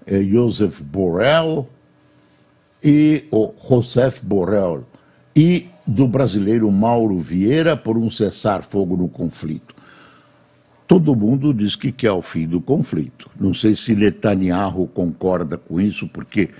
eh, 0.06 0.23
Joseph 0.23 0.80
Borrell 0.82 1.68
e 2.83 3.25
o 3.31 3.53
Joseph 3.69 4.21
Borrell 4.23 4.85
e 5.35 5.69
do 5.87 6.07
brasileiro 6.07 6.71
Mauro 6.71 7.19
Vieira 7.19 7.77
por 7.77 7.97
um 7.97 8.11
cessar-fogo 8.11 8.97
no 8.97 9.09
conflito. 9.09 9.75
Todo 10.87 11.17
mundo 11.17 11.55
diz 11.55 11.75
que 11.75 11.91
quer 11.91 12.12
o 12.12 12.21
fim 12.21 12.47
do 12.47 12.61
conflito. 12.61 13.31
Não 13.41 13.55
sei 13.55 13.75
se 13.75 13.95
Netanyahu 13.95 14.87
concorda 14.89 15.57
com 15.57 15.81
isso, 15.81 16.07
porque 16.07 16.51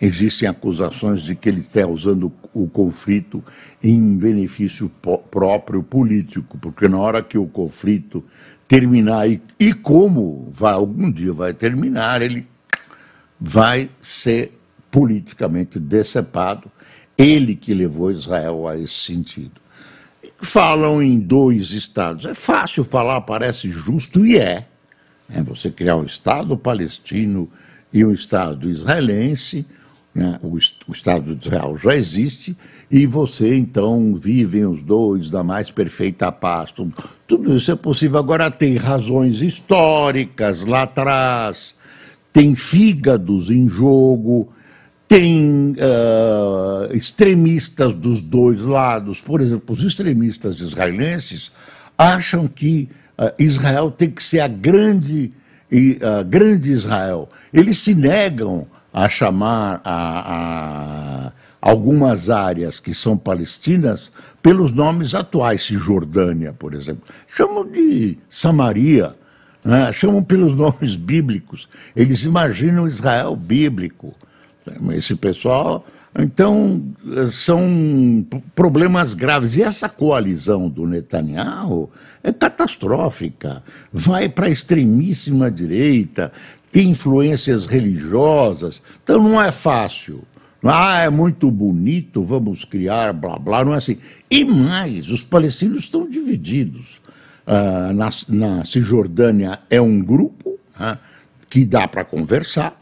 existem 0.00 0.48
acusações 0.48 1.22
de 1.22 1.34
que 1.34 1.48
ele 1.48 1.60
está 1.60 1.86
usando 1.86 2.32
o 2.52 2.66
conflito 2.66 3.42
em 3.82 4.16
benefício 4.16 4.90
próprio 5.30 5.82
político, 5.82 6.58
porque 6.58 6.88
na 6.88 6.98
hora 6.98 7.22
que 7.22 7.38
o 7.38 7.46
conflito 7.46 8.24
terminar, 8.66 9.30
e, 9.30 9.40
e 9.58 9.72
como 9.72 10.48
vai, 10.50 10.72
algum 10.72 11.10
dia 11.10 11.32
vai 11.32 11.54
terminar, 11.54 12.20
ele 12.22 12.46
vai 13.40 13.88
ser 14.00 14.55
politicamente 14.90 15.78
decepado, 15.78 16.70
ele 17.16 17.56
que 17.56 17.72
levou 17.74 18.10
Israel 18.10 18.68
a 18.68 18.76
esse 18.76 18.94
sentido. 18.94 19.60
Falam 20.38 21.02
em 21.02 21.18
dois 21.18 21.72
estados. 21.72 22.26
É 22.26 22.34
fácil 22.34 22.84
falar, 22.84 23.20
parece 23.22 23.70
justo, 23.70 24.24
e 24.26 24.38
é. 24.38 24.66
é 25.30 25.42
você 25.42 25.70
criar 25.70 25.96
um 25.96 26.04
Estado 26.04 26.56
palestino 26.56 27.48
e 27.92 28.04
um 28.04 28.12
Estado 28.12 28.68
israelense, 28.68 29.66
né? 30.14 30.38
o, 30.42 30.54
o 30.54 30.92
Estado 30.92 31.34
de 31.34 31.46
Israel 31.46 31.78
já 31.78 31.94
existe, 31.96 32.56
e 32.90 33.06
você 33.06 33.56
então 33.56 34.14
vivem 34.14 34.66
os 34.66 34.82
dois 34.82 35.30
da 35.30 35.42
mais 35.42 35.70
perfeita 35.70 36.30
paz. 36.30 36.70
Tudo, 36.70 36.94
tudo 37.26 37.56
isso 37.56 37.70
é 37.70 37.76
possível. 37.76 38.18
Agora 38.18 38.50
tem 38.50 38.76
razões 38.76 39.40
históricas 39.40 40.64
lá 40.64 40.82
atrás, 40.82 41.74
tem 42.32 42.54
fígados 42.54 43.50
em 43.50 43.68
jogo, 43.68 44.52
tem 45.08 45.72
uh, 45.72 46.94
extremistas 46.94 47.94
dos 47.94 48.20
dois 48.20 48.60
lados. 48.60 49.20
Por 49.20 49.40
exemplo, 49.40 49.74
os 49.74 49.82
extremistas 49.82 50.60
israelenses 50.60 51.52
acham 51.96 52.48
que 52.48 52.88
uh, 53.18 53.32
Israel 53.38 53.90
tem 53.90 54.10
que 54.10 54.22
ser 54.22 54.40
a 54.40 54.48
grande, 54.48 55.32
uh, 55.72 56.24
grande 56.24 56.70
Israel. 56.70 57.28
Eles 57.52 57.78
se 57.78 57.94
negam 57.94 58.66
a 58.92 59.08
chamar 59.08 59.80
a, 59.84 61.26
a 61.26 61.32
algumas 61.60 62.30
áreas 62.30 62.78
que 62.80 62.94
são 62.94 63.16
palestinas 63.16 64.12
pelos 64.42 64.70
nomes 64.70 65.14
atuais, 65.14 65.62
Cisjordânia, 65.62 66.52
por 66.52 66.72
exemplo. 66.72 67.02
Chamam 67.26 67.66
de 67.66 68.16
Samaria, 68.30 69.14
né? 69.64 69.92
chamam 69.92 70.22
pelos 70.22 70.54
nomes 70.56 70.94
bíblicos. 70.94 71.68
Eles 71.94 72.24
imaginam 72.24 72.86
Israel 72.86 73.34
bíblico. 73.34 74.14
Esse 74.92 75.14
pessoal. 75.14 75.86
Então, 76.18 76.82
são 77.30 78.26
problemas 78.54 79.12
graves. 79.12 79.56
E 79.56 79.62
essa 79.62 79.88
coalizão 79.88 80.68
do 80.68 80.86
Netanyahu 80.86 81.90
é 82.22 82.32
catastrófica. 82.32 83.62
Vai 83.92 84.28
para 84.28 84.46
a 84.46 84.50
extremíssima 84.50 85.50
direita, 85.50 86.32
tem 86.72 86.90
influências 86.90 87.66
religiosas. 87.66 88.80
Então, 89.02 89.22
não 89.22 89.42
é 89.42 89.52
fácil. 89.52 90.24
Ah, 90.64 91.02
é 91.02 91.10
muito 91.10 91.50
bonito, 91.50 92.24
vamos 92.24 92.64
criar, 92.64 93.12
blá, 93.12 93.38
blá, 93.38 93.64
não 93.64 93.74
é 93.74 93.76
assim. 93.76 93.98
E 94.30 94.44
mais, 94.44 95.10
os 95.10 95.22
palestinos 95.22 95.84
estão 95.84 96.08
divididos. 96.08 97.00
Ah, 97.46 97.92
na, 97.94 98.08
na 98.28 98.64
Cisjordânia 98.64 99.60
é 99.70 99.80
um 99.80 100.00
grupo 100.02 100.58
ah, 100.78 100.98
que 101.48 101.64
dá 101.64 101.86
para 101.86 102.04
conversar, 102.04 102.76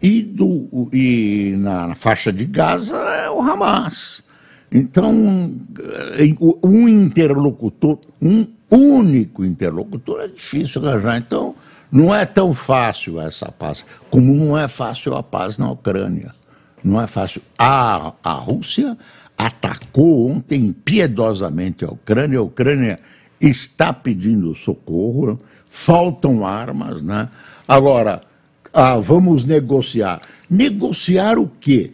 e, 0.00 0.22
do, 0.22 0.88
e 0.92 1.54
na, 1.58 1.94
faixa 1.94 2.32
de 2.32 2.44
Gaza 2.44 2.96
é 2.96 3.30
o 3.30 3.40
Hamas. 3.40 4.22
Então, 4.70 5.50
eh, 6.18 6.34
um 6.62 6.88
interlocutor, 6.88 7.98
um 8.20 8.46
único 8.70 9.44
interlocutor 9.44 10.20
é 10.20 10.28
difícil 10.28 10.86
arranjar. 10.86 11.18
Então, 11.18 11.54
não 11.90 12.14
é 12.14 12.26
tão 12.26 12.52
fácil 12.52 13.20
essa 13.20 13.50
paz, 13.50 13.84
como 14.10 14.34
não 14.34 14.56
é 14.56 14.68
fácil 14.68 15.16
a 15.16 15.22
paz 15.22 15.56
na 15.56 15.70
Ucrânia. 15.70 16.34
Não 16.84 17.00
é 17.00 17.06
fácil. 17.06 17.42
A, 17.58 18.12
a 18.22 18.32
Rússia 18.32 18.96
atacou 19.36 20.30
ontem 20.30 20.72
piedosamente 20.72 21.84
a 21.84 21.88
Ucrânia. 21.88 22.38
A 22.38 22.42
Ucrânia 22.42 23.00
está 23.40 23.92
pedindo 23.92 24.54
socorro, 24.54 25.40
faltam 25.68 26.46
armas, 26.46 27.00
né? 27.02 27.28
Agora, 27.66 28.22
ah, 28.72 28.96
vamos 28.96 29.44
negociar. 29.44 30.20
Negociar 30.48 31.38
o 31.38 31.48
quê? 31.48 31.92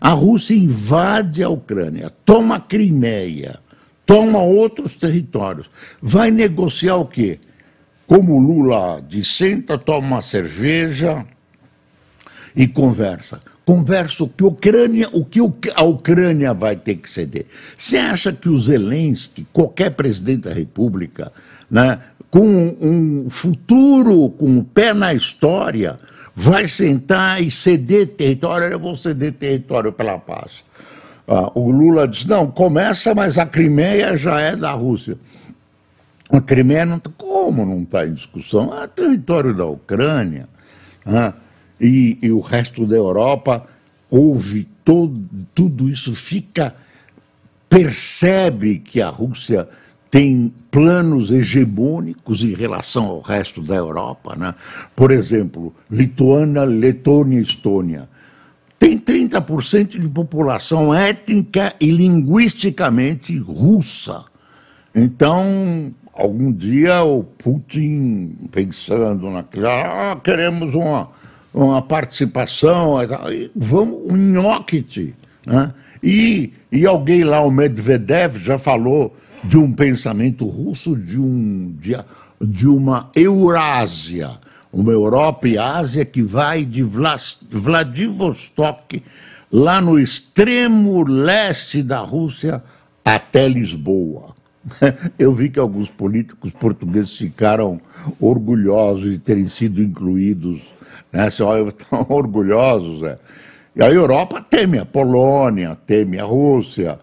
A 0.00 0.10
Rússia 0.10 0.54
invade 0.54 1.42
a 1.42 1.48
Ucrânia, 1.48 2.12
toma 2.24 2.56
a 2.56 2.60
Crimeia, 2.60 3.58
toma 4.04 4.42
outros 4.42 4.94
territórios. 4.94 5.68
Vai 6.00 6.30
negociar 6.30 6.96
o 6.96 7.06
quê? 7.06 7.38
Como 8.06 8.38
Lula 8.38 9.02
diz, 9.08 9.28
senta, 9.28 9.76
toma 9.76 10.06
uma 10.06 10.22
cerveja 10.22 11.26
e 12.54 12.66
conversa. 12.66 13.42
Conversa 13.64 14.22
o 14.22 14.28
que, 14.28 14.44
a 14.44 14.46
Ucrânia, 14.46 15.08
o 15.12 15.24
que 15.24 15.40
a 15.74 15.82
Ucrânia 15.82 16.54
vai 16.54 16.76
ter 16.76 16.94
que 16.94 17.10
ceder. 17.10 17.46
Você 17.76 17.98
acha 17.98 18.32
que 18.32 18.48
o 18.48 18.56
Zelensky, 18.56 19.44
qualquer 19.52 19.90
presidente 19.90 20.42
da 20.42 20.54
República, 20.54 21.32
né, 21.68 21.98
com 22.36 22.76
um 22.82 23.30
futuro, 23.30 24.28
com 24.28 24.58
o 24.58 24.62
pé 24.62 24.92
na 24.92 25.14
história, 25.14 25.98
vai 26.34 26.68
sentar 26.68 27.42
e 27.42 27.50
ceder 27.50 28.08
território, 28.08 28.66
eu 28.66 28.78
vou 28.78 28.94
ceder 28.94 29.32
território 29.32 29.90
pela 29.90 30.18
paz. 30.18 30.62
Ah, 31.26 31.50
o 31.54 31.70
Lula 31.70 32.06
diz, 32.06 32.26
não, 32.26 32.46
começa, 32.50 33.14
mas 33.14 33.38
a 33.38 33.46
Crimeia 33.46 34.18
já 34.18 34.38
é 34.38 34.54
da 34.54 34.72
Rússia. 34.72 35.16
A 36.28 36.38
Crimeia 36.38 36.84
não 36.84 36.98
tá, 36.98 37.10
como 37.16 37.64
não 37.64 37.84
está 37.84 38.06
em 38.06 38.12
discussão? 38.12 38.82
É 38.82 38.86
território 38.86 39.54
da 39.54 39.64
Ucrânia. 39.64 40.46
Ah, 41.06 41.32
e, 41.80 42.18
e, 42.20 42.30
o 42.30 42.40
resto 42.40 42.84
da 42.84 42.96
Europa 42.96 43.66
ouve 44.10 44.68
todo, 44.84 45.26
tudo 45.54 45.88
isso, 45.88 46.14
fica, 46.14 46.74
percebe 47.66 48.78
que 48.78 49.00
a 49.00 49.08
Rússia 49.08 49.66
tem 50.16 50.50
planos 50.70 51.30
hegemônicos 51.30 52.42
em 52.42 52.54
relação 52.54 53.04
ao 53.04 53.20
resto 53.20 53.60
da 53.60 53.74
Europa. 53.74 54.34
Né? 54.34 54.54
Por 54.94 55.10
exemplo, 55.10 55.74
Lituânia, 55.90 56.64
Letônia 56.64 57.38
e 57.38 57.42
Estônia. 57.42 58.08
Tem 58.78 58.98
30% 58.98 60.00
de 60.00 60.08
população 60.08 60.94
étnica 60.94 61.74
e 61.78 61.90
linguisticamente 61.90 63.36
russa. 63.36 64.24
Então, 64.94 65.92
algum 66.14 66.50
dia 66.50 67.04
o 67.04 67.22
Putin, 67.22 68.38
pensando 68.50 69.30
naquilo, 69.30 69.68
ah, 69.68 70.18
queremos 70.24 70.74
uma, 70.74 71.10
uma 71.52 71.82
participação, 71.82 72.94
vamos, 73.54 74.08
um 74.08 74.16
nhoque. 74.16 75.14
Né? 75.44 75.74
E, 76.02 76.54
e 76.72 76.86
alguém 76.86 77.22
lá, 77.22 77.42
o 77.42 77.50
Medvedev, 77.50 78.38
já 78.38 78.56
falou 78.56 79.14
de 79.48 79.56
um 79.56 79.72
pensamento 79.72 80.44
russo, 80.46 80.94
de, 80.96 81.20
um, 81.20 81.72
de, 81.78 81.96
de 82.40 82.66
uma 82.66 83.08
Eurásia, 83.14 84.30
uma 84.72 84.90
Europa 84.92 85.46
e 85.48 85.56
Ásia 85.56 86.04
que 86.04 86.20
vai 86.22 86.64
de 86.64 86.82
Vladivostok, 86.82 89.02
lá 89.50 89.80
no 89.80 89.98
extremo 89.98 91.02
leste 91.04 91.82
da 91.82 92.00
Rússia, 92.00 92.62
até 93.04 93.48
Lisboa. 93.48 94.36
Eu 95.18 95.32
vi 95.32 95.48
que 95.48 95.58
alguns 95.60 95.90
políticos 95.90 96.52
portugueses 96.52 97.16
ficaram 97.16 97.80
orgulhosos 98.20 99.12
de 99.12 99.18
terem 99.18 99.48
sido 99.48 99.82
incluídos. 99.82 100.60
Né? 101.12 101.24
Assim, 101.24 101.44
olha, 101.44 101.68
estão 101.68 102.04
orgulhosos. 102.08 103.02
É. 103.04 103.18
E 103.76 103.82
a 103.82 103.90
Europa 103.90 104.40
teme 104.40 104.78
a 104.78 104.84
Polônia, 104.84 105.76
teme 105.86 106.18
a 106.18 106.24
Rússia, 106.24 106.98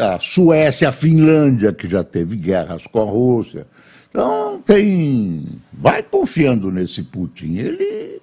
a 0.00 0.18
Suécia, 0.18 0.88
a 0.88 0.92
Finlândia, 0.92 1.72
que 1.72 1.88
já 1.88 2.02
teve 2.02 2.36
guerras 2.36 2.86
com 2.86 3.00
a 3.00 3.04
Rússia. 3.04 3.66
Então, 4.08 4.60
tem. 4.64 5.46
Vai 5.72 6.02
confiando 6.02 6.70
nesse 6.70 7.02
Putin. 7.02 7.56
Ele 7.56 8.20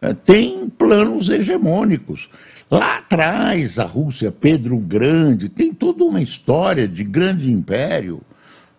é, 0.00 0.14
tem 0.14 0.68
planos 0.68 1.28
hegemônicos. 1.28 2.28
Lá 2.70 2.98
atrás, 2.98 3.78
a 3.78 3.84
Rússia, 3.84 4.32
Pedro 4.32 4.76
Grande, 4.78 5.48
tem 5.48 5.72
toda 5.72 6.04
uma 6.04 6.20
história 6.20 6.88
de 6.88 7.04
grande 7.04 7.50
império. 7.50 8.20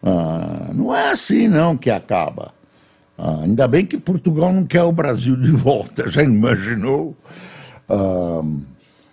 Ah, 0.04 0.72
não 0.74 0.94
é 0.94 1.12
assim, 1.12 1.48
não, 1.48 1.78
que 1.78 1.90
acaba. 1.90 2.54
Ah, 3.18 3.42
ainda 3.44 3.68
bem 3.68 3.86
que 3.86 3.98
Portugal 3.98 4.52
não 4.52 4.66
quer 4.66 4.84
o 4.84 4.92
Brasil 4.92 5.36
de 5.36 5.52
volta, 5.56 6.10
já 6.10 6.24
imaginou? 6.24 7.16
Ah, 7.90 8.44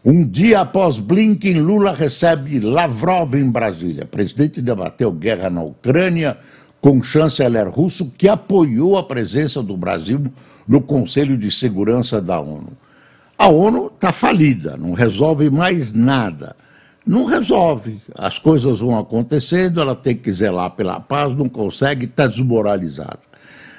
um 0.04 0.26
dia 0.26 0.60
após 0.60 0.98
Blinken, 0.98 1.60
Lula 1.60 1.94
recebe 1.94 2.60
Lavrov 2.60 3.34
em 3.34 3.50
Brasília. 3.50 4.04
O 4.04 4.08
presidente 4.08 4.60
debateu 4.60 5.10
guerra 5.10 5.48
na 5.48 5.62
Ucrânia 5.62 6.36
com 6.80 6.98
o 6.98 7.02
chanceler 7.02 7.68
russo, 7.68 8.12
que 8.18 8.28
apoiou 8.28 8.98
a 8.98 9.02
presença 9.02 9.62
do 9.62 9.76
Brasil 9.76 10.20
no 10.68 10.82
Conselho 10.82 11.38
de 11.38 11.50
Segurança 11.50 12.20
da 12.20 12.38
ONU. 12.38 12.76
A 13.38 13.48
ONU 13.48 13.86
está 13.86 14.12
falida, 14.12 14.76
não 14.76 14.92
resolve 14.92 15.48
mais 15.48 15.92
nada. 15.92 16.54
Não 17.06 17.24
resolve. 17.24 18.00
As 18.14 18.38
coisas 18.38 18.80
vão 18.80 18.98
acontecendo, 18.98 19.80
ela 19.80 19.94
tem 19.94 20.16
que 20.16 20.32
zelar 20.32 20.70
pela 20.70 21.00
paz, 21.00 21.34
não 21.34 21.48
consegue, 21.48 22.06
está 22.06 22.26
desmoralizada. 22.26 23.20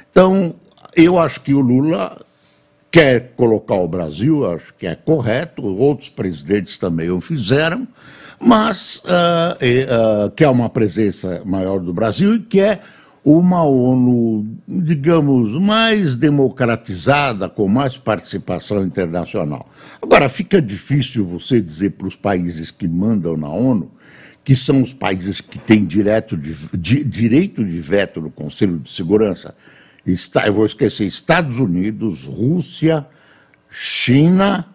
Então, 0.09 0.53
eu 0.95 1.17
acho 1.17 1.41
que 1.41 1.53
o 1.53 1.59
Lula 1.59 2.17
quer 2.95 3.34
colocar 3.36 3.75
o 3.75 3.89
Brasil, 3.89 4.49
acho 4.49 4.73
que 4.75 4.88
é 4.88 4.95
correto, 4.95 5.62
outros 5.62 6.10
presidentes 6.10 6.77
também 6.77 7.10
o 7.10 7.19
fizeram, 7.19 7.86
mas 8.39 9.03
uh, 9.03 10.27
uh, 10.27 10.31
quer 10.31 10.47
uma 10.47 10.69
presença 10.69 11.41
maior 11.43 11.81
do 11.81 11.93
Brasil 11.93 12.36
e 12.36 12.39
quer 12.39 12.81
uma 13.21 13.63
ONU, 13.63 14.47
digamos, 14.65 15.62
mais 15.62 16.15
democratizada, 16.15 17.49
com 17.49 17.67
mais 17.67 17.97
participação 17.97 18.81
internacional. 18.86 19.69
Agora, 20.01 20.29
fica 20.29 20.62
difícil 20.62 21.27
você 21.27 21.60
dizer 21.60 21.91
para 21.97 22.08
os 22.08 22.15
países 22.15 22.71
que 22.71 22.88
mandam 22.88 23.36
na 23.36 23.49
ONU, 23.49 23.91
que 24.41 24.55
são 24.55 24.81
os 24.81 24.93
países 24.93 25.41
que 25.41 25.60
têm 25.60 25.84
direto 25.84 26.38
de, 26.38 26.55
de, 26.73 27.03
direito 27.03 27.65
de 27.65 27.81
veto 27.81 28.21
no 28.21 28.31
Conselho 28.31 28.79
de 28.79 28.89
Segurança, 28.89 29.53
eu 30.46 30.54
vou 30.54 30.65
esquecer, 30.65 31.06
Estados 31.06 31.58
Unidos, 31.60 32.26
Rússia, 32.26 33.08
China. 33.70 34.68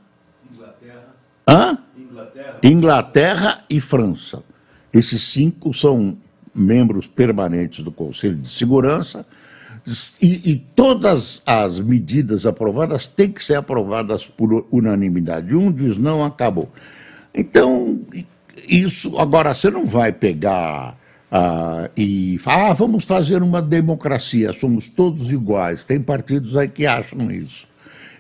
Inglaterra. 0.53 1.15
Hã? 1.47 1.79
Inglaterra. 1.97 2.59
Inglaterra 2.63 3.65
e 3.71 3.81
França. 3.81 4.43
Esses 4.93 5.23
cinco 5.23 5.73
são 5.73 6.19
membros 6.55 7.07
permanentes 7.07 7.85
do 7.85 7.93
Conselho 7.93 8.37
de 8.37 8.49
Segurança. 8.49 9.25
E, 10.21 10.53
e, 10.53 10.57
todas 10.75 11.43
as 11.47 11.81
medidas 11.81 12.45
aprovadas 12.45 13.07
têm 13.07 13.33
que 13.33 13.43
ser 13.43 13.55
aprovadas 13.55 14.27
por 14.27 14.67
unanimidade. 14.71 15.57
Um 15.57 15.73
diz 15.73 15.97
não, 15.97 16.25
acabou. 16.25 16.71
Então, 17.33 18.01
isso. 18.69 19.19
Agora, 19.19 19.55
você 19.55 19.71
não 19.71 19.87
vai 19.87 20.13
pegar 20.13 21.00
ah, 21.31 21.89
e 21.97 22.39
fala, 22.39 22.71
ah, 22.71 22.73
vamos 22.73 23.05
fazer 23.05 23.43
uma 23.43 23.63
democracia, 23.63 24.53
somos 24.53 24.89
todos 24.89 25.31
iguais. 25.31 25.85
Tem 25.85 26.01
partidos 26.01 26.57
aí 26.57 26.69
que 26.69 26.87
acham 26.87 27.31
isso. 27.31 27.69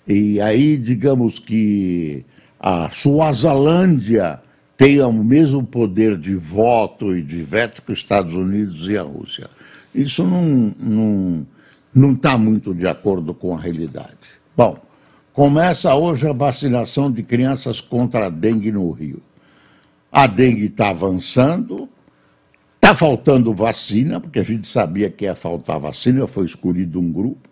E 0.07 0.40
aí, 0.40 0.77
digamos 0.77 1.38
que 1.38 2.25
a 2.59 2.88
Suazalândia 2.90 4.40
tenha 4.77 5.07
o 5.09 5.12
mesmo 5.12 5.62
poder 5.62 6.16
de 6.16 6.35
voto 6.35 7.14
e 7.14 7.20
de 7.20 7.42
veto 7.42 7.83
que 7.83 7.92
os 7.92 7.99
Estados 7.99 8.33
Unidos 8.33 8.88
e 8.88 8.96
a 8.96 9.03
Rússia. 9.03 9.51
Isso 9.94 10.25
não 10.25 10.68
está 10.68 10.85
não, 10.85 11.46
não 11.92 12.14
tá 12.14 12.38
muito 12.38 12.73
de 12.73 12.87
acordo 12.87 13.35
com 13.35 13.55
a 13.55 13.61
realidade. 13.61 14.40
Bom, 14.57 14.79
começa 15.35 15.94
hoje 15.94 16.27
a 16.27 16.33
vacinação 16.33 17.12
de 17.12 17.23
crianças 17.23 17.79
contra 17.81 18.29
a 18.29 18.31
dengue 18.31 18.73
no 18.73 18.90
Rio. 18.90 19.20
A 20.11 20.27
dengue 20.27 20.64
está 20.64 20.88
avançando, 20.88 21.87
Está 22.82 22.94
faltando 22.94 23.52
vacina, 23.52 24.18
porque 24.18 24.38
a 24.38 24.42
gente 24.42 24.66
sabia 24.66 25.10
que 25.10 25.26
ia 25.26 25.34
faltar 25.34 25.78
vacina, 25.78 26.26
foi 26.26 26.46
escolhido 26.46 26.98
um 26.98 27.12
grupo. 27.12 27.46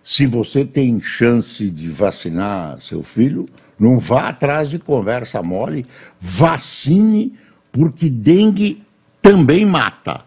Se 0.00 0.26
você 0.26 0.64
tem 0.64 1.00
chance 1.00 1.68
de 1.68 1.88
vacinar 1.88 2.80
seu 2.80 3.02
filho, 3.02 3.48
não 3.76 3.98
vá 3.98 4.28
atrás 4.28 4.70
de 4.70 4.78
conversa 4.78 5.42
mole, 5.42 5.84
vacine, 6.20 7.34
porque 7.72 8.08
dengue 8.08 8.80
também 9.20 9.66
mata. 9.66 10.22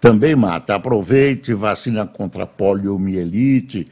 Também 0.00 0.36
mata. 0.36 0.76
Aproveite, 0.76 1.52
vacina 1.52 2.06
contra 2.06 2.46
poliomielite. 2.46 3.84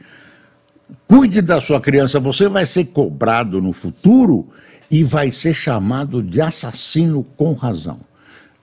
Cuide 1.05 1.41
da 1.41 1.59
sua 1.59 1.81
criança, 1.81 2.17
você 2.17 2.47
vai 2.47 2.65
ser 2.65 2.85
cobrado 2.85 3.61
no 3.61 3.73
futuro 3.73 4.47
e 4.89 5.03
vai 5.03 5.33
ser 5.33 5.53
chamado 5.53 6.23
de 6.23 6.39
assassino 6.39 7.25
com 7.35 7.51
razão. 7.51 7.99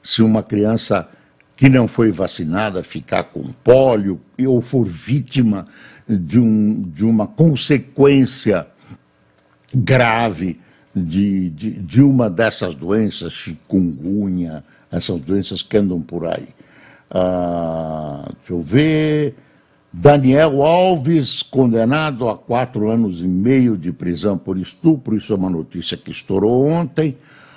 Se 0.02 0.22
uma 0.22 0.42
criança 0.42 1.06
que 1.56 1.68
não 1.68 1.86
foi 1.86 2.10
vacinada 2.10 2.82
ficar 2.82 3.24
com 3.24 3.42
pólio 3.62 4.20
ou 4.46 4.60
for 4.60 4.84
vítima 4.84 5.66
de, 6.08 6.38
um, 6.38 6.82
de 6.82 7.04
uma 7.04 7.26
consequência 7.26 8.66
grave 9.72 10.60
de, 10.94 11.50
de, 11.50 11.70
de, 11.70 12.02
uma 12.02 12.30
dessas 12.30 12.74
doenças, 12.74 13.32
chikungunya, 13.32 14.64
essas 14.90 15.20
doenças 15.20 15.62
que 15.62 15.76
andam 15.76 16.00
por 16.00 16.26
aí. 16.26 16.48
Ah, 17.10 18.24
deixa 18.38 18.52
eu 18.52 18.62
ver. 18.62 19.34
Daniel 19.92 20.62
Alves, 20.62 21.42
condenado 21.42 22.28
a 22.28 22.36
quatro 22.36 22.90
anos 22.90 23.20
e 23.20 23.26
meio 23.28 23.76
de 23.76 23.92
prisão 23.92 24.36
por 24.36 24.58
estupro, 24.58 25.16
isso 25.16 25.32
é 25.32 25.36
uma 25.36 25.50
notícia 25.50 25.96
que 25.96 26.10
estourou 26.10 26.66
ontem. 26.66 27.16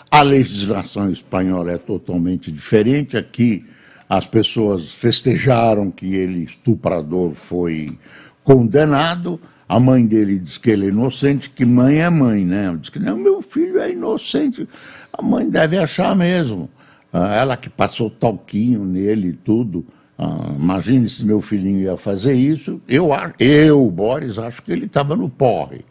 A 0.09 0.21
legislação 0.21 1.11
espanhola 1.11 1.71
é 1.71 1.77
totalmente 1.77 2.51
diferente. 2.51 3.17
Aqui, 3.17 3.65
as 4.09 4.25
pessoas 4.27 4.93
festejaram 4.93 5.91
que 5.91 6.15
ele, 6.15 6.43
estuprador, 6.43 7.31
foi 7.31 7.97
condenado. 8.43 9.39
A 9.67 9.79
mãe 9.79 10.05
dele 10.05 10.39
diz 10.39 10.57
que 10.57 10.69
ele 10.69 10.85
é 10.85 10.89
inocente, 10.89 11.49
que 11.49 11.65
mãe 11.65 11.99
é 11.99 12.09
mãe, 12.09 12.45
né? 12.45 12.75
Diz 12.79 12.89
que 12.89 12.99
não, 12.99 13.17
meu 13.17 13.41
filho 13.41 13.79
é 13.79 13.91
inocente. 13.91 14.67
A 15.11 15.21
mãe 15.21 15.49
deve 15.49 15.77
achar 15.77 16.15
mesmo. 16.15 16.69
Ah, 17.11 17.35
ela 17.35 17.57
que 17.57 17.69
passou 17.69 18.09
talquinho 18.09 18.85
nele 18.85 19.29
e 19.29 19.33
tudo. 19.33 19.85
Ah, 20.17 20.51
imagine 20.57 21.09
se 21.09 21.25
meu 21.25 21.41
filhinho 21.41 21.81
ia 21.81 21.97
fazer 21.97 22.33
isso. 22.33 22.81
Eu, 22.87 23.09
eu 23.39 23.91
Boris, 23.91 24.37
acho 24.37 24.61
que 24.61 24.71
ele 24.71 24.85
estava 24.85 25.17
no 25.17 25.29
porre. 25.29 25.83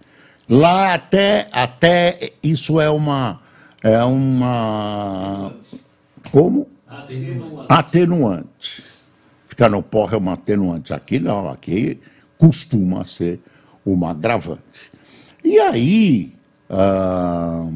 Lá 0.48 0.94
até, 0.94 1.48
até 1.52 2.33
isso 2.42 2.81
é 2.81 2.88
uma. 2.88 3.40
É 3.83 4.02
uma. 4.05 5.52
Como? 6.31 6.66
Atenuante. 6.88 7.66
atenuante. 7.68 8.83
Ficar 9.46 9.68
no 9.68 9.83
porra 9.83 10.14
é 10.14 10.18
uma 10.18 10.35
atenuante. 10.35 10.92
Aqui 10.92 11.18
não, 11.18 11.49
aqui 11.49 11.99
costuma 12.38 13.05
ser 13.05 13.40
uma 13.85 14.11
agravante. 14.11 14.90
E 15.44 15.59
aí, 15.59 16.33
ah, 16.68 17.68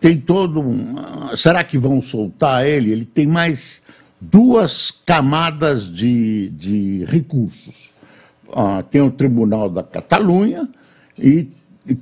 tem 0.00 0.18
todo 0.18 0.60
um. 0.60 0.94
Ah, 0.98 1.36
será 1.36 1.64
que 1.64 1.76
vão 1.76 2.00
soltar 2.00 2.66
ele? 2.66 2.92
Ele 2.92 3.04
tem 3.04 3.26
mais 3.26 3.82
duas 4.20 4.90
camadas 4.90 5.92
de, 5.92 6.50
de 6.50 7.04
recursos. 7.04 7.92
Ah, 8.52 8.82
tem 8.90 9.00
o 9.00 9.10
Tribunal 9.10 9.68
da 9.68 9.82
Catalunha 9.82 10.68
e, 11.18 11.48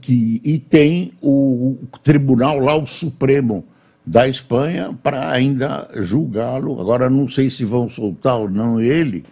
que, 0.01 0.41
e 0.45 0.59
tem 0.59 1.13
o, 1.21 1.79
o 1.83 1.99
tribunal 2.03 2.59
lá, 2.59 2.77
o 2.77 2.87
Supremo 2.87 3.65
da 4.05 4.29
Espanha 4.29 4.95
para 5.03 5.31
ainda 5.31 5.89
julgá-lo. 5.97 6.81
Agora, 6.81 7.09
não 7.09 7.29
sei 7.29 7.49
se 7.49 7.65
vão 7.65 7.89
soltar 7.89 8.37
ou 8.37 8.51
não 8.51 8.81
ele, 8.81 9.25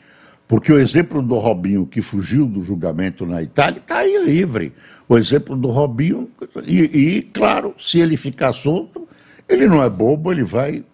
porque 0.49 0.73
o 0.73 0.79
exemplo 0.79 1.21
do 1.21 1.37
Robinho, 1.37 1.87
que 1.87 2.01
fugiu 2.01 2.47
do 2.47 2.63
julgamento 2.63 3.27
na 3.27 3.43
Itália, 3.43 3.79
está 3.79 3.99
aí 3.99 4.25
livre. 4.25 4.73
O 5.09 5.19
exemplo 5.19 5.57
do 5.57 5.69
Robinho, 5.69 6.29
e, 6.67 6.81
e, 6.81 7.23
claro, 7.23 7.75
se 7.79 8.01
ele 8.01 8.17
ficar 8.17 8.53
solto, 8.53 9.07
ele 9.49 9.67
não 9.67 9.83
é 9.83 9.91
bobo, 9.91 10.33
ele 10.33 10.45
vai 10.45 10.85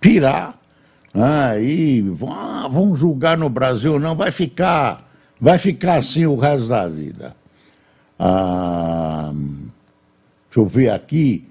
pirar. 0.00 0.58
Aí 1.14 2.02
né? 2.02 2.16
ah, 2.30 2.68
vão 2.70 2.96
julgar 2.96 3.36
no 3.36 3.50
Brasil, 3.50 3.98
não, 3.98 4.16
vai 4.16 4.32
ficar, 4.32 5.06
vai 5.38 5.58
ficar 5.58 5.96
assim 5.96 6.24
o 6.24 6.36
resto 6.36 6.68
da 6.68 6.88
vida. 6.88 7.36
Ah, 8.18 9.32
deixa 9.32 10.60
eu 10.60 10.66
ver 10.66 10.90
aqui. 10.90 11.46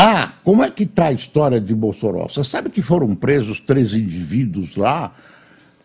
Ah, 0.00 0.34
como 0.44 0.62
é 0.62 0.70
que 0.70 0.84
está 0.84 1.06
a 1.06 1.12
história 1.12 1.60
de 1.60 1.74
Mossoró? 1.74 2.28
Você 2.28 2.44
sabe 2.44 2.70
que 2.70 2.80
foram 2.80 3.16
presos 3.16 3.58
três 3.58 3.94
indivíduos 3.94 4.76
lá, 4.76 5.12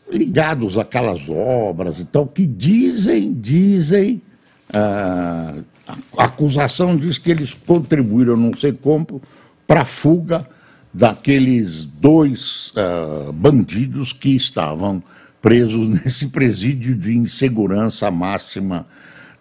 ligados 0.08 0.78
àquelas 0.78 1.28
obras 1.28 1.98
e 2.00 2.06
tal, 2.06 2.28
que 2.28 2.46
dizem, 2.46 3.34
dizem, 3.34 4.22
ah, 4.72 5.56
a 6.16 6.26
acusação 6.26 6.96
diz 6.96 7.18
que 7.18 7.32
eles 7.32 7.56
contribuíram, 7.56 8.38
não 8.38 8.54
sei 8.54 8.72
como, 8.72 9.20
para 9.66 9.82
a 9.82 9.86
fuga 9.86 10.48
daqueles 10.94 11.84
dois 11.84 12.72
uh, 12.78 13.34
bandidos 13.34 14.14
que 14.14 14.36
estavam 14.36 15.02
presos 15.42 15.88
nesse 16.06 16.28
presídio 16.28 16.96
de 16.96 17.18
insegurança 17.18 18.12
máxima 18.12 18.86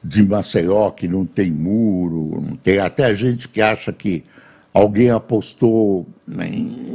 de 0.03 0.23
Maceió, 0.23 0.91
que 0.93 1.07
não 1.07 1.27
tem 1.27 1.51
muro, 1.51 2.41
não 2.41 2.57
tem 2.57 2.79
até 2.79 3.15
gente 3.15 3.47
que 3.47 3.61
acha 3.61 3.93
que 3.93 4.25
alguém 4.73 5.11
apostou, 5.11 6.07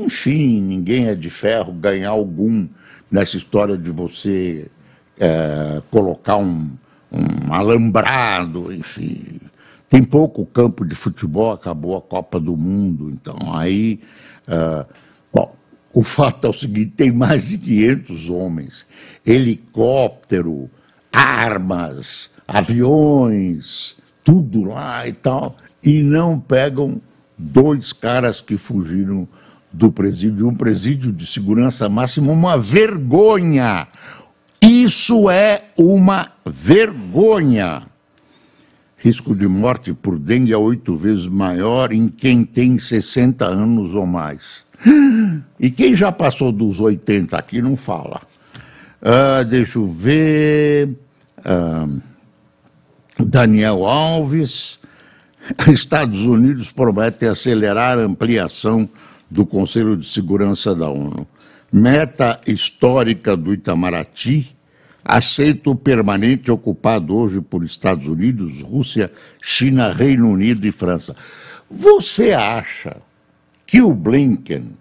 enfim, 0.04 0.62
ninguém 0.62 1.08
é 1.08 1.16
de 1.16 1.30
ferro 1.30 1.72
ganhar 1.74 2.10
algum 2.10 2.68
nessa 3.12 3.38
história 3.38 3.78
de 3.78 3.90
você 3.90 4.68
é, 5.20 5.82
colocar 5.92 6.38
um, 6.38 6.72
um 7.12 7.54
alambrado, 7.54 8.74
enfim. 8.74 9.40
Tem 9.90 10.04
pouco 10.04 10.46
campo 10.46 10.86
de 10.86 10.96
futebol, 10.96 11.52
acabou 11.52 11.96
a 11.96 12.02
Copa 12.02 12.40
do 12.40 12.56
Mundo, 12.58 13.10
então 13.10 13.56
aí. 13.56 14.02
Uh, 14.48 14.86
bom, 15.34 15.56
o 15.94 16.04
fato 16.04 16.48
é 16.48 16.50
o 16.50 16.54
seguinte: 16.54 16.92
tem 16.92 17.12
mais 17.12 17.50
de 17.50 17.58
500 17.58 18.30
homens, 18.30 18.88
helicóptero, 19.26 20.70
armas, 21.12 22.30
aviões, 22.46 23.96
tudo 24.26 24.63
lá 24.66 25.08
e 25.08 25.13
tal, 25.13 25.56
e 25.82 26.04
não 26.04 26.38
pegam 26.38 27.02
dois 27.38 27.93
caras 27.93 28.41
que 28.41 28.58
fugiram 28.58 29.28
do 29.71 29.91
presídio, 29.91 30.47
um 30.47 30.56
presídio 30.56 31.12
de 31.12 31.26
segurança 31.26 31.88
máxima, 31.89 32.32
uma 32.32 32.58
vergonha. 32.58 33.88
Isso 34.62 35.30
é 35.30 35.65
uma 35.78 36.32
vergonha 36.45 37.84
risco 38.97 39.36
de 39.36 39.47
morte 39.47 39.93
por 39.93 40.17
dengue 40.17 40.52
é 40.52 40.58
oito 40.58 40.95
vezes 40.95 41.28
maior 41.28 41.93
em 41.93 42.10
quem 42.10 42.43
tem 42.43 42.78
60 42.78 43.45
anos 43.45 43.93
ou 43.93 44.06
mais. 44.06 44.65
E 45.60 45.71
quem 45.71 45.95
já 45.95 46.12
passou 46.12 46.52
dos 46.52 46.80
80 46.80 47.36
aqui 47.36 47.62
não 47.62 47.76
fala. 47.76 48.21
Uh, 49.02 49.43
deixa 49.45 49.80
eu 49.80 49.88
ver. 49.88 50.89
Uh, 51.39 52.00
Daniel 53.19 53.86
Alves. 53.86 54.78
Estados 55.72 56.22
Unidos 56.22 56.72
promete 56.72 57.26
acelerar 57.26 57.98
a 57.98 58.02
ampliação 58.02 58.90
do 59.30 59.46
Conselho 59.46 59.96
de 59.98 60.08
Segurança 60.08 60.74
da 60.74 60.90
ONU. 60.90 61.28
Meta 61.72 62.40
histórica 62.48 63.36
do 63.36 63.54
Itamaraty 63.54 64.56
aceito 65.04 65.74
permanente 65.74 66.52
ocupado 66.52 67.16
hoje 67.16 67.40
por 67.40 67.64
Estados 67.64 68.08
Unidos, 68.08 68.62
Rússia, 68.62 69.12
China, 69.42 69.92
Reino 69.92 70.30
Unido 70.30 70.68
e 70.68 70.72
França. 70.72 71.16
Você 71.70 72.34
acha 72.34 72.98
que 73.66 73.82
o 73.82 73.94
Blinken 73.94 74.72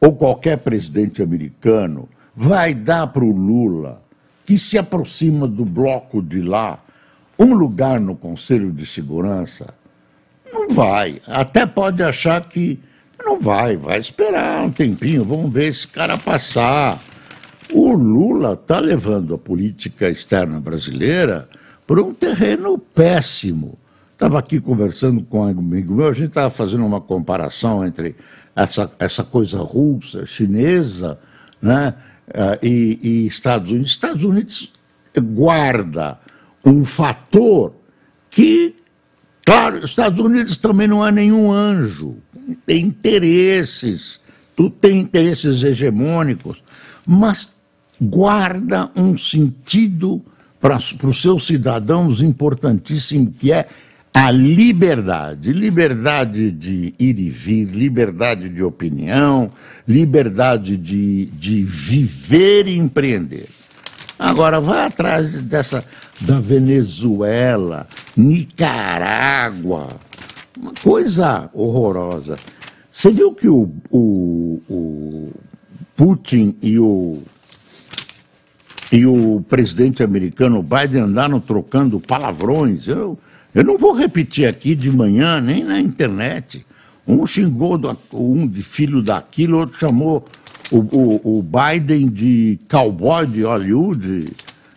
ou 0.00 0.14
qualquer 0.14 0.58
presidente 0.58 1.22
americano 1.22 2.08
vai 2.34 2.72
dar 2.72 3.08
para 3.08 3.24
o 3.24 3.32
Lula, 3.32 4.00
que 4.46 4.56
se 4.56 4.78
aproxima 4.78 5.46
do 5.48 5.64
bloco 5.64 6.22
de 6.22 6.40
lá, 6.40 6.82
um 7.36 7.52
lugar 7.52 8.00
no 8.00 8.14
Conselho 8.14 8.72
de 8.72 8.86
Segurança? 8.86 9.74
Não 10.52 10.68
vai. 10.68 11.18
Até 11.26 11.66
pode 11.66 12.02
achar 12.02 12.48
que 12.48 12.78
não 13.18 13.40
vai, 13.40 13.76
vai 13.76 13.98
esperar 13.98 14.64
um 14.64 14.70
tempinho, 14.70 15.24
vamos 15.24 15.52
ver 15.52 15.68
esse 15.68 15.86
cara 15.86 16.16
passar. 16.16 16.98
O 17.72 17.92
Lula 17.94 18.54
está 18.54 18.78
levando 18.78 19.34
a 19.34 19.38
política 19.38 20.08
externa 20.08 20.58
brasileira 20.60 21.48
para 21.86 22.02
um 22.02 22.14
terreno 22.14 22.78
péssimo. 22.78 23.78
Estava 24.12 24.38
aqui 24.38 24.60
conversando 24.60 25.22
com 25.22 25.40
um 25.40 25.48
amigo 25.48 25.94
meu, 25.94 26.08
a 26.08 26.12
gente 26.12 26.28
estava 26.28 26.50
fazendo 26.50 26.84
uma 26.84 27.00
comparação 27.00 27.84
entre 27.84 28.16
essa, 28.56 28.90
essa 28.98 29.22
coisa 29.22 29.58
russa, 29.58 30.26
chinesa, 30.26 31.18
né, 31.62 31.94
eh, 32.32 32.58
e, 32.62 32.98
e 33.02 33.26
Estados 33.26 33.70
Unidos. 33.70 33.90
Estados 33.90 34.24
Unidos 34.24 34.72
guarda 35.16 36.18
um 36.64 36.84
fator 36.84 37.72
que, 38.30 38.74
claro, 39.50 39.84
Estados 39.84 40.18
Unidos 40.18 40.56
também 40.56 40.86
não 40.86 41.06
é 41.06 41.10
nenhum 41.10 41.50
anjo, 41.50 42.16
tem 42.66 42.84
interesses, 42.84 44.20
tu 44.54 44.68
tem 44.70 45.00
interesses 45.00 45.62
hegemônicos, 45.62 46.62
mas 47.06 47.56
guarda 48.00 48.90
um 48.94 49.16
sentido 49.16 50.22
para 50.60 50.76
os 50.76 51.22
seus 51.22 51.46
cidadãos 51.46 52.20
importantíssimo, 52.20 53.32
que 53.32 53.52
é 53.52 53.68
a 54.12 54.30
liberdade. 54.30 55.52
Liberdade 55.52 56.50
de 56.50 56.94
ir 56.98 57.18
e 57.18 57.30
vir, 57.30 57.66
liberdade 57.66 58.48
de 58.48 58.62
opinião, 58.62 59.50
liberdade 59.86 60.76
de, 60.76 61.26
de 61.26 61.62
viver 61.62 62.66
e 62.66 62.76
empreender. 62.76 63.46
Agora, 64.18 64.60
vai 64.60 64.86
atrás 64.86 65.40
dessa 65.42 65.84
da 66.20 66.40
Venezuela, 66.40 67.86
Nicarágua, 68.16 69.88
uma 70.60 70.72
coisa 70.82 71.48
horrorosa. 71.52 72.36
Você 72.90 73.12
viu 73.12 73.32
que 73.32 73.48
o, 73.48 73.70
o, 73.90 74.60
o 74.68 75.32
Putin 75.94 76.56
e 76.60 76.78
o 76.78 77.22
e 78.90 79.04
o 79.04 79.44
presidente 79.48 80.02
americano 80.02 80.62
Biden 80.62 81.02
andaram 81.02 81.38
trocando 81.38 82.00
palavrões. 82.00 82.88
Eu, 82.88 83.18
eu 83.54 83.62
não 83.62 83.76
vou 83.76 83.92
repetir 83.92 84.46
aqui 84.46 84.74
de 84.74 84.90
manhã, 84.90 85.40
nem 85.40 85.62
na 85.62 85.78
internet. 85.78 86.64
Um 87.06 87.26
xingou 87.26 87.76
do, 87.76 87.96
um 88.12 88.46
de 88.46 88.62
filho 88.62 89.02
daquilo, 89.02 89.58
outro 89.58 89.78
chamou 89.78 90.26
o, 90.70 90.78
o, 90.78 91.38
o, 91.38 91.42
Biden 91.42 92.08
de 92.08 92.58
cowboy 92.68 93.26
de 93.26 93.42
Hollywood. 93.42 94.32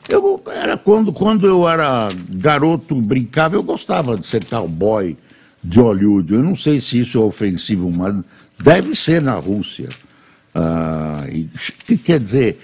Eu, 0.10 0.42
era 0.48 0.78
quando, 0.78 1.14
quando 1.14 1.48
eu 1.48 1.68
era 1.68 2.10
garoto, 2.30 2.96
brincava, 2.96 3.56
eu 3.56 3.64
gostava 3.64 4.18
de 4.18 4.26
ser 4.26 4.44
cowboy 4.46 5.18
de 5.64 5.80
Hollywood. 5.80 6.34
Eu 6.34 6.44
não 6.44 6.56
sei 6.56 6.82
se 6.82 7.00
isso 7.00 7.18
é 7.18 7.22
ofensivo, 7.22 7.92
mas 7.92 8.16
deve 8.62 8.96
ser 8.96 9.22
na 9.22 9.36
Rússia. 9.36 9.90
Ah, 10.54 11.26
e, 11.30 11.50
que 11.86 11.98
quer 11.98 12.20
dizer, 12.20 12.60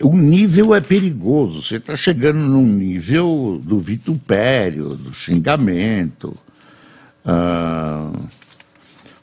o 0.00 0.16
nível 0.16 0.74
é 0.74 0.80
perigoso. 0.80 1.62
Você 1.62 1.76
está 1.76 1.96
chegando 1.96 2.38
num 2.38 2.66
nível 2.66 3.60
do 3.62 3.78
vitupério, 3.78 4.94
do 4.94 5.12
xingamento. 5.12 6.34
Ah, 7.24 8.12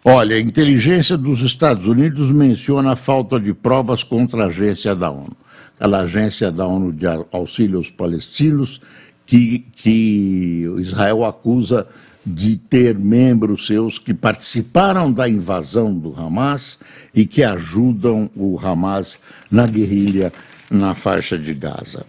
olha, 0.05 0.35
a 0.35 0.39
inteligência 0.39 1.17
dos 1.17 1.41
Estados 1.41 1.87
Unidos 1.87 2.31
menciona 2.31 2.93
a 2.93 2.95
falta 2.95 3.39
de 3.39 3.53
provas 3.53 4.03
contra 4.03 4.43
a 4.43 4.47
agência 4.47 4.93
da 4.95 5.09
ONU. 5.09 5.35
Aquela 5.75 6.01
agência 6.01 6.51
da 6.51 6.65
ONU 6.65 6.93
de 6.93 7.05
auxílio 7.31 7.77
aos 7.77 7.89
palestinos, 7.89 8.79
que, 9.25 9.65
que 9.75 10.65
Israel 10.77 11.25
acusa 11.25 11.87
de 12.25 12.57
ter 12.57 12.97
membros 12.97 13.65
seus 13.67 13.99
que 13.99 14.13
participaram 14.13 15.11
da 15.11 15.27
invasão 15.27 15.93
do 15.93 16.13
Hamas 16.15 16.77
e 17.13 17.25
que 17.25 17.43
ajudam 17.43 18.29
o 18.35 18.59
Hamas 18.59 19.19
na 19.49 19.67
guerrilha 19.67 20.31
na 20.69 20.95
faixa 20.95 21.37
de 21.37 21.53
Gaza. 21.53 22.05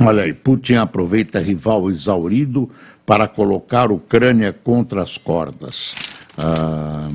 Olha 0.00 0.24
aí, 0.24 0.32
Putin 0.32 0.74
aproveita 0.74 1.38
rival 1.38 1.88
exaurido 1.90 2.68
para 3.06 3.28
colocar 3.28 3.92
Ucrânia 3.92 4.52
contra 4.52 5.02
as 5.02 5.16
cordas. 5.16 5.94
Ah, 6.36 7.08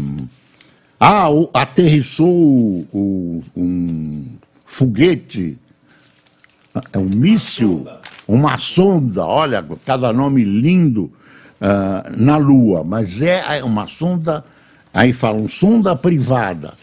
ah 0.99 1.27
aterrissou 1.53 2.88
o, 2.91 3.41
um 3.55 4.25
foguete, 4.65 5.58
é 6.93 6.97
um 6.97 7.10
míssil, 7.10 7.88
uma 8.27 8.58
sonda, 8.58 9.25
olha, 9.25 9.65
cada 9.86 10.13
nome 10.13 10.43
lindo, 10.43 11.12
uh, 11.60 12.15
na 12.15 12.38
Lua, 12.38 12.84
mas 12.84 13.21
é 13.21 13.63
uma 13.63 13.88
sonda, 13.88 14.43
aí 14.93 15.13
falam, 15.13 15.47
sonda 15.47 15.95
privada. 15.95 16.73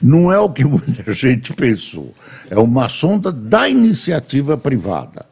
Não 0.00 0.32
é 0.32 0.38
o 0.38 0.48
que 0.48 0.62
muita 0.64 1.12
gente 1.12 1.52
pensou. 1.52 2.14
É 2.48 2.58
uma 2.58 2.88
sonda 2.88 3.32
da 3.32 3.68
iniciativa 3.68 4.56
privada. 4.56 5.26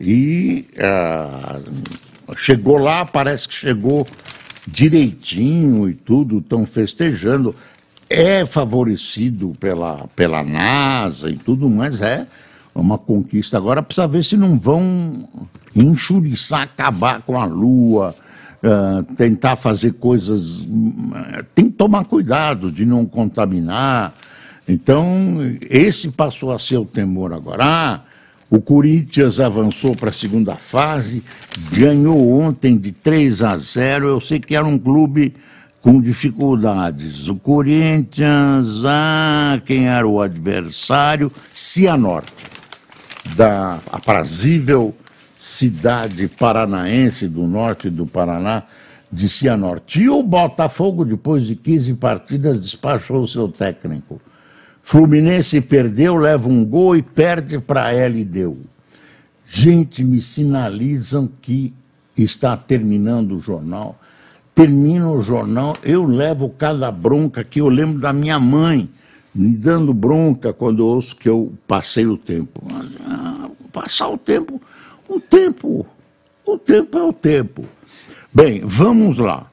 E 0.00 0.68
uh, 0.78 2.36
chegou 2.36 2.78
lá, 2.78 3.04
parece 3.04 3.48
que 3.48 3.54
chegou 3.54 4.06
direitinho 4.66 5.88
e 5.88 5.94
tudo, 5.94 6.38
estão 6.38 6.64
festejando. 6.66 7.54
É 8.08 8.44
favorecido 8.44 9.56
pela, 9.58 10.06
pela 10.14 10.42
NASA 10.42 11.30
e 11.30 11.36
tudo, 11.36 11.68
mas 11.68 12.00
é 12.00 12.26
uma 12.74 12.98
conquista. 12.98 13.56
Agora 13.56 13.82
precisa 13.82 14.06
ver 14.06 14.24
se 14.24 14.36
não 14.36 14.58
vão 14.58 15.28
enxuriçar, 15.74 16.62
acabar 16.62 17.22
com 17.22 17.40
a 17.40 17.46
Lua, 17.46 18.14
uh, 18.62 19.14
tentar 19.14 19.56
fazer 19.56 19.94
coisas. 19.94 20.60
Uh, 20.60 21.44
tem 21.54 21.70
que 21.70 21.76
tomar 21.76 22.04
cuidado 22.04 22.70
de 22.70 22.84
não 22.84 23.06
contaminar. 23.06 24.14
Então, 24.68 25.38
esse 25.68 26.10
passou 26.12 26.52
a 26.52 26.58
ser 26.58 26.76
o 26.76 26.84
temor 26.84 27.32
agora. 27.32 27.64
Ah, 27.64 28.00
o 28.52 28.60
Corinthians 28.60 29.40
avançou 29.40 29.96
para 29.96 30.10
a 30.10 30.12
segunda 30.12 30.56
fase, 30.56 31.22
ganhou 31.72 32.38
ontem 32.38 32.76
de 32.76 32.92
3 32.92 33.42
a 33.42 33.56
0. 33.56 34.08
Eu 34.08 34.20
sei 34.20 34.40
que 34.40 34.54
era 34.54 34.66
um 34.66 34.78
clube 34.78 35.34
com 35.80 35.98
dificuldades. 35.98 37.28
O 37.28 37.36
Corinthians, 37.36 38.84
ah, 38.84 39.58
quem 39.64 39.88
era 39.88 40.06
o 40.06 40.20
adversário? 40.20 41.32
Cianorte, 41.50 42.44
da 43.34 43.80
aprazível 43.90 44.94
cidade 45.38 46.28
paranaense 46.28 47.26
do 47.26 47.46
norte 47.46 47.88
do 47.88 48.06
Paraná, 48.06 48.64
de 49.10 49.30
Cianorte. 49.30 50.02
E 50.02 50.10
o 50.10 50.22
Botafogo, 50.22 51.06
depois 51.06 51.46
de 51.46 51.56
15 51.56 51.94
partidas, 51.94 52.60
despachou 52.60 53.22
o 53.22 53.28
seu 53.28 53.48
técnico. 53.48 54.20
Fluminense 54.82 55.60
perdeu, 55.60 56.16
leva 56.16 56.48
um 56.48 56.64
gol 56.64 56.96
e 56.96 57.02
perde 57.02 57.58
para 57.58 57.90
LDU. 57.90 58.58
Gente, 59.46 60.02
me 60.02 60.20
sinalizam 60.20 61.28
que 61.40 61.72
está 62.16 62.56
terminando 62.56 63.32
o 63.32 63.40
jornal. 63.40 63.98
Termina 64.54 65.10
o 65.10 65.22
jornal, 65.22 65.76
eu 65.82 66.04
levo 66.04 66.50
cada 66.50 66.90
bronca 66.90 67.42
que 67.42 67.60
eu 67.60 67.68
lembro 67.68 67.98
da 67.98 68.12
minha 68.12 68.38
mãe 68.38 68.88
me 69.34 69.56
dando 69.56 69.94
bronca 69.94 70.52
quando 70.52 70.86
ouço 70.86 71.16
que 71.16 71.28
eu 71.28 71.52
passei 71.66 72.06
o 72.06 72.18
tempo. 72.18 72.62
Ah, 73.06 73.48
passar 73.72 74.08
o 74.08 74.18
tempo, 74.18 74.60
o 75.08 75.18
tempo, 75.18 75.86
o 76.44 76.58
tempo 76.58 76.98
é 76.98 77.02
o 77.02 77.12
tempo. 77.12 77.64
Bem, 78.32 78.60
vamos 78.64 79.18
lá. 79.18 79.46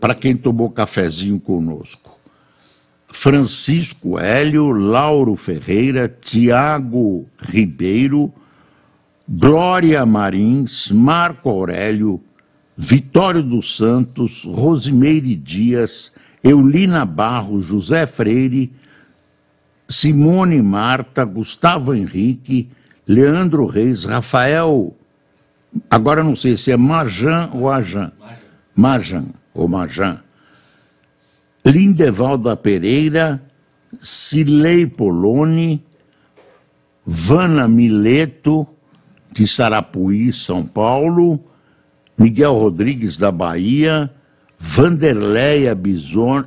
Para 0.00 0.14
quem 0.14 0.36
tomou 0.36 0.70
cafezinho 0.70 1.40
conosco. 1.40 2.18
Francisco 3.14 4.18
Hélio, 4.18 4.72
Lauro 4.72 5.36
Ferreira, 5.36 6.08
Tiago 6.08 7.24
Ribeiro, 7.38 8.34
Glória 9.26 10.04
Marins, 10.04 10.90
Marco 10.90 11.48
Aurélio, 11.48 12.20
Vitório 12.76 13.40
dos 13.40 13.76
Santos, 13.76 14.44
Rosimeire 14.44 15.36
Dias, 15.36 16.12
Eulina 16.42 17.04
Barros, 17.04 17.64
José 17.64 18.04
Freire, 18.04 18.72
Simone 19.88 20.60
Marta, 20.60 21.24
Gustavo 21.24 21.94
Henrique, 21.94 22.68
Leandro 23.06 23.64
Reis, 23.64 24.04
Rafael, 24.04 24.92
agora 25.88 26.24
não 26.24 26.34
sei 26.34 26.56
se 26.56 26.72
é 26.72 26.76
Majan 26.76 27.48
ou 27.54 27.70
Ajan, 27.70 28.10
Majan 28.74 29.26
ou 29.54 29.68
Majan, 29.68 30.23
Lindevalda 31.64 32.56
Pereira, 32.56 33.42
Cilei 34.00 34.86
Poloni, 34.86 35.82
Vana 37.06 37.66
Mileto, 37.66 38.66
de 39.32 39.46
Sarapuí, 39.46 40.32
São 40.32 40.64
Paulo, 40.64 41.40
Miguel 42.16 42.54
Rodrigues 42.54 43.16
da 43.16 43.32
Bahia, 43.32 44.10
Vanderleia 44.58 45.74
Bison, 45.74 46.44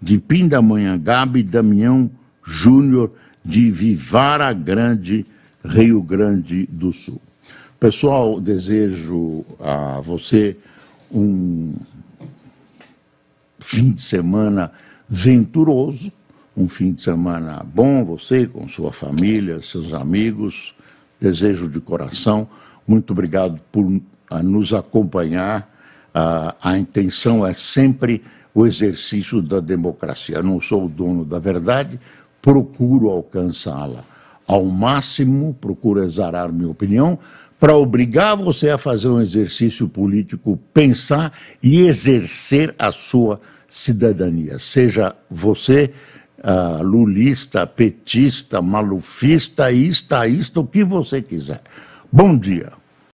de 0.00 0.18
Pindamonhangaba 0.18 1.38
e 1.38 1.42
Damião 1.42 2.10
Júnior 2.44 3.12
de 3.44 3.70
Vivara 3.70 4.52
Grande, 4.52 5.26
Rio 5.64 6.02
Grande 6.02 6.66
do 6.70 6.92
Sul. 6.92 7.20
Pessoal, 7.78 8.40
desejo 8.40 9.44
a 9.60 10.00
você 10.00 10.56
um 11.12 11.74
fim 13.58 13.92
de 13.92 14.00
semana 14.00 14.72
venturoso, 15.08 16.12
um 16.56 16.68
fim 16.68 16.92
de 16.92 17.02
semana 17.02 17.64
bom, 17.64 18.04
você 18.04 18.46
com 18.46 18.66
sua 18.68 18.92
família, 18.92 19.60
seus 19.62 19.92
amigos. 19.92 20.74
Desejo 21.20 21.68
de 21.68 21.80
coração. 21.80 22.48
Muito 22.86 23.12
obrigado 23.12 23.60
por 23.70 23.84
uh, 23.84 24.02
nos 24.42 24.74
acompanhar. 24.74 25.70
Uh, 26.14 26.54
a 26.60 26.76
intenção 26.76 27.46
é 27.46 27.54
sempre 27.54 28.22
o 28.54 28.66
exercício 28.66 29.40
da 29.40 29.60
democracia. 29.60 30.36
Eu 30.36 30.42
não 30.42 30.60
sou 30.60 30.86
o 30.86 30.88
dono 30.88 31.24
da 31.24 31.38
verdade, 31.38 31.98
procuro 32.40 33.08
alcançá-la 33.08 34.04
ao 34.46 34.64
máximo, 34.64 35.56
procuro 35.60 36.02
exarar 36.02 36.52
minha 36.52 36.68
opinião, 36.68 37.18
para 37.62 37.76
obrigar 37.76 38.34
você 38.36 38.70
a 38.70 38.76
fazer 38.76 39.06
um 39.06 39.20
exercício 39.20 39.88
político, 39.88 40.58
pensar 40.74 41.32
e 41.62 41.86
exercer 41.86 42.74
a 42.76 42.90
sua 42.90 43.40
cidadania. 43.68 44.58
Seja 44.58 45.14
você 45.30 45.92
uh, 46.38 46.82
lulista, 46.82 47.64
petista, 47.64 48.60
malufista, 48.60 49.70
istaísta, 49.70 50.58
o 50.58 50.66
que 50.66 50.82
você 50.82 51.22
quiser. 51.22 51.60
Bom 52.10 52.36
dia. 52.36 52.72